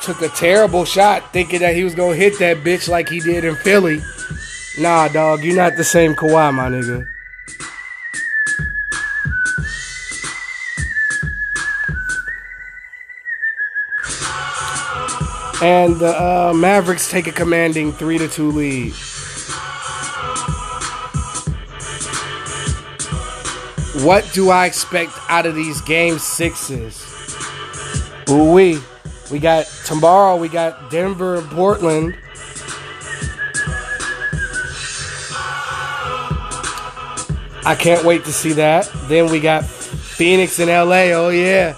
took 0.00 0.22
a 0.22 0.30
terrible 0.30 0.86
shot 0.86 1.30
thinking 1.30 1.60
that 1.60 1.76
he 1.76 1.84
was 1.84 1.94
going 1.94 2.18
to 2.18 2.24
hit 2.24 2.38
that 2.38 2.64
bitch 2.64 2.88
like 2.88 3.10
he 3.10 3.20
did 3.20 3.44
in 3.44 3.54
Philly. 3.56 4.00
Nah, 4.78 5.08
dog, 5.08 5.44
you're 5.44 5.54
not 5.54 5.76
the 5.76 5.84
same 5.84 6.14
Kawhi, 6.14 6.54
my 6.54 6.70
nigga. 6.70 7.06
And 15.60 15.96
the 15.96 16.14
uh, 16.16 16.52
Mavericks 16.54 17.10
take 17.10 17.26
a 17.26 17.32
commanding 17.32 17.92
3 17.92 18.18
to 18.18 18.28
2 18.28 18.52
lead. 18.52 18.92
What 24.04 24.30
do 24.32 24.50
I 24.50 24.66
expect 24.66 25.10
out 25.28 25.46
of 25.46 25.56
these 25.56 25.80
game 25.80 26.20
sixes? 26.20 27.04
Ooh 28.30 28.52
wee. 28.52 28.80
We 29.32 29.40
got 29.40 29.66
tomorrow 29.84 30.36
we 30.36 30.48
got 30.48 30.90
Denver 30.92 31.38
and 31.38 31.50
Portland. 31.50 32.16
I 37.64 37.74
can't 37.74 38.04
wait 38.04 38.24
to 38.24 38.32
see 38.32 38.52
that. 38.52 38.88
Then 39.08 39.32
we 39.32 39.40
got 39.40 39.64
Phoenix 39.64 40.60
and 40.60 40.70
LA. 40.70 41.10
Oh 41.12 41.30
yeah. 41.30 41.74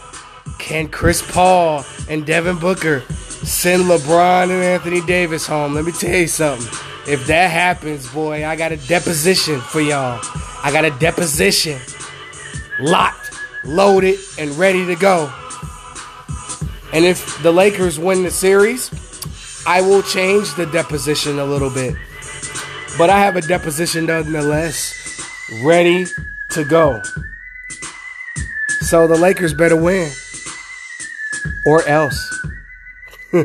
Can 0.59 0.89
Chris 0.89 1.23
Paul 1.23 1.87
and 2.09 2.27
Devin 2.27 2.59
Booker 2.59 3.03
send 3.51 3.83
LeBron 3.85 4.45
and 4.45 4.53
Anthony 4.53 5.01
Davis 5.03 5.47
home? 5.47 5.75
Let 5.75 5.85
me 5.85 5.93
tell 5.93 6.17
you 6.17 6.29
something. 6.29 6.67
If 7.07 7.27
that 7.27 7.51
happens, 7.51 8.11
boy, 8.13 8.47
I 8.47 8.57
got 8.57 8.73
a 8.73 8.77
deposition 8.77 9.61
for 9.61 9.81
y'all. 9.81 10.21
I 10.63 10.71
got 10.73 10.85
a 10.85 10.91
deposition. 10.99 11.81
Locked, 12.79 13.33
loaded, 13.65 14.19
and 14.39 14.51
ready 14.53 14.87
to 14.87 14.95
go. 14.95 15.33
And 16.93 17.05
if 17.05 17.43
the 17.43 17.53
Lakers 17.53 17.99
win 17.99 18.23
the 18.23 18.31
series, 18.31 18.91
I 19.67 19.81
will 19.81 20.03
change 20.03 20.55
the 20.55 20.67
deposition 20.67 21.39
a 21.39 21.45
little 21.45 21.71
bit. 21.71 21.95
But 22.97 23.11
I 23.11 23.19
have 23.21 23.37
a 23.37 23.43
deposition 23.43 24.07
nonetheless 24.07 24.95
ready 25.63 26.07
to 26.51 26.65
go. 26.65 27.03
So 28.81 29.07
the 29.07 29.17
Lakers 29.17 29.55
better 29.55 29.77
win. 29.77 30.11
Or 31.67 31.87
else. 31.87 32.41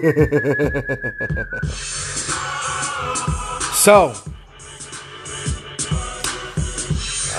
so, 3.74 4.16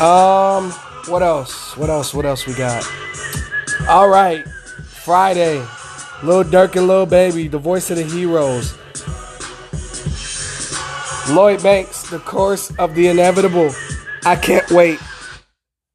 um, 0.00 0.70
what 1.08 1.22
else? 1.24 1.76
What 1.76 1.90
else? 1.90 2.14
What 2.14 2.24
else 2.24 2.46
we 2.46 2.54
got? 2.54 2.88
All 3.88 4.08
right, 4.08 4.46
Friday, 4.46 5.58
Lil 6.22 6.44
Durk 6.44 6.76
and 6.76 6.86
Lil 6.86 7.06
Baby, 7.06 7.48
the 7.48 7.58
voice 7.58 7.90
of 7.90 7.96
the 7.96 8.04
heroes. 8.04 8.78
Lloyd 11.28 11.62
Banks, 11.64 12.08
the 12.10 12.20
course 12.20 12.70
of 12.78 12.94
the 12.94 13.08
inevitable. 13.08 13.72
I 14.24 14.36
can't 14.36 14.70
wait. 14.70 15.00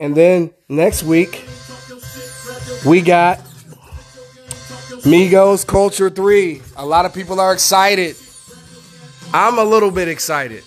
And 0.01 0.15
then 0.15 0.51
next 0.67 1.03
week, 1.03 1.45
we 2.85 3.01
got 3.01 3.39
Migos 5.03 5.65
Culture 5.65 6.09
3. 6.09 6.61
A 6.77 6.85
lot 6.85 7.05
of 7.05 7.13
people 7.13 7.39
are 7.39 7.53
excited. 7.53 8.15
I'm 9.33 9.57
a 9.57 9.63
little 9.63 9.91
bit 9.91 10.07
excited. 10.07 10.63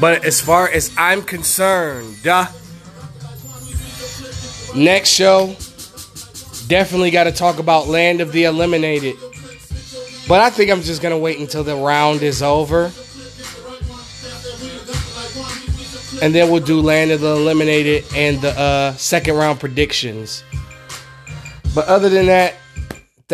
But 0.00 0.24
as 0.24 0.40
far 0.40 0.68
as 0.68 0.94
I'm 0.98 1.22
concerned, 1.22 2.16
duh, 2.22 2.46
next 4.74 5.10
show, 5.10 5.56
definitely 6.68 7.10
got 7.10 7.24
to 7.24 7.32
talk 7.32 7.58
about 7.58 7.88
Land 7.88 8.20
of 8.20 8.32
the 8.32 8.44
Eliminated. 8.44 9.16
But 10.28 10.40
I 10.40 10.50
think 10.50 10.70
I'm 10.70 10.82
just 10.82 11.00
going 11.00 11.14
to 11.14 11.18
wait 11.18 11.38
until 11.38 11.64
the 11.64 11.76
round 11.76 12.22
is 12.22 12.42
over. 12.42 12.90
and 16.22 16.34
then 16.34 16.50
we'll 16.50 16.64
do 16.64 16.80
Land 16.80 17.10
of 17.10 17.20
the 17.20 17.36
Eliminated 17.36 18.04
and 18.14 18.40
the 18.40 18.58
uh, 18.58 18.92
second 18.94 19.36
round 19.36 19.60
predictions. 19.60 20.42
But 21.74 21.86
other 21.86 22.08
than 22.08 22.26
that, 22.26 22.54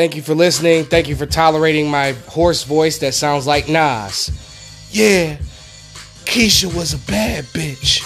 thank 0.01 0.17
you 0.17 0.23
for 0.23 0.35
listening. 0.35 0.83
Thank 0.85 1.09
you 1.09 1.15
for 1.15 1.27
tolerating 1.27 1.91
my 1.91 2.13
hoarse 2.27 2.65
voice 2.65 2.97
that 3.01 3.13
sounds 3.13 3.47
like 3.47 3.69
Nas. 3.69 4.31
Yeah, 4.91 5.37
Keisha 6.25 6.75
was 6.75 6.95
a 6.95 6.99
bad 7.07 7.45
bitch. 7.45 8.01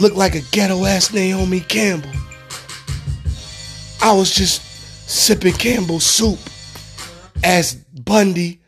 Looked 0.00 0.16
like 0.16 0.34
a 0.34 0.40
ghetto 0.50 0.84
ass 0.86 1.14
Naomi 1.14 1.60
Campbell. 1.60 2.10
I 4.02 4.12
was 4.12 4.34
just 4.34 4.60
sipping 5.08 5.52
Campbell's 5.52 6.04
soup 6.04 6.40
as 7.44 7.76
Bundy 7.76 8.58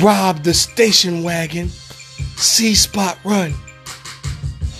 robbed 0.00 0.44
the 0.44 0.54
station 0.54 1.22
wagon. 1.22 1.68
See 1.68 2.74
Spot 2.74 3.18
run. 3.24 3.52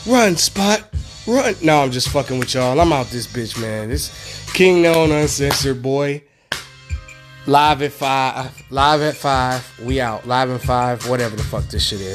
Run, 0.06 0.36
Spot. 0.36 0.82
Run. 1.26 1.54
No, 1.62 1.82
I'm 1.82 1.90
just 1.90 2.08
fucking 2.08 2.38
with 2.38 2.54
y'all. 2.54 2.80
I'm 2.80 2.94
out 2.94 3.08
this 3.08 3.26
bitch, 3.26 3.60
man. 3.60 3.90
This 3.90 4.23
King 4.54 4.82
Known 4.82 5.10
Uncensored 5.10 5.82
boy. 5.82 6.22
Live 7.48 7.82
at 7.82 7.90
five. 7.90 8.62
Live 8.70 9.02
at 9.02 9.16
five. 9.16 9.80
We 9.82 10.00
out. 10.00 10.28
Live 10.28 10.48
at 10.48 10.60
five. 10.60 11.08
Whatever 11.08 11.34
the 11.34 11.42
fuck 11.42 11.64
this 11.64 11.88
shit 11.88 12.00
is. 12.00 12.12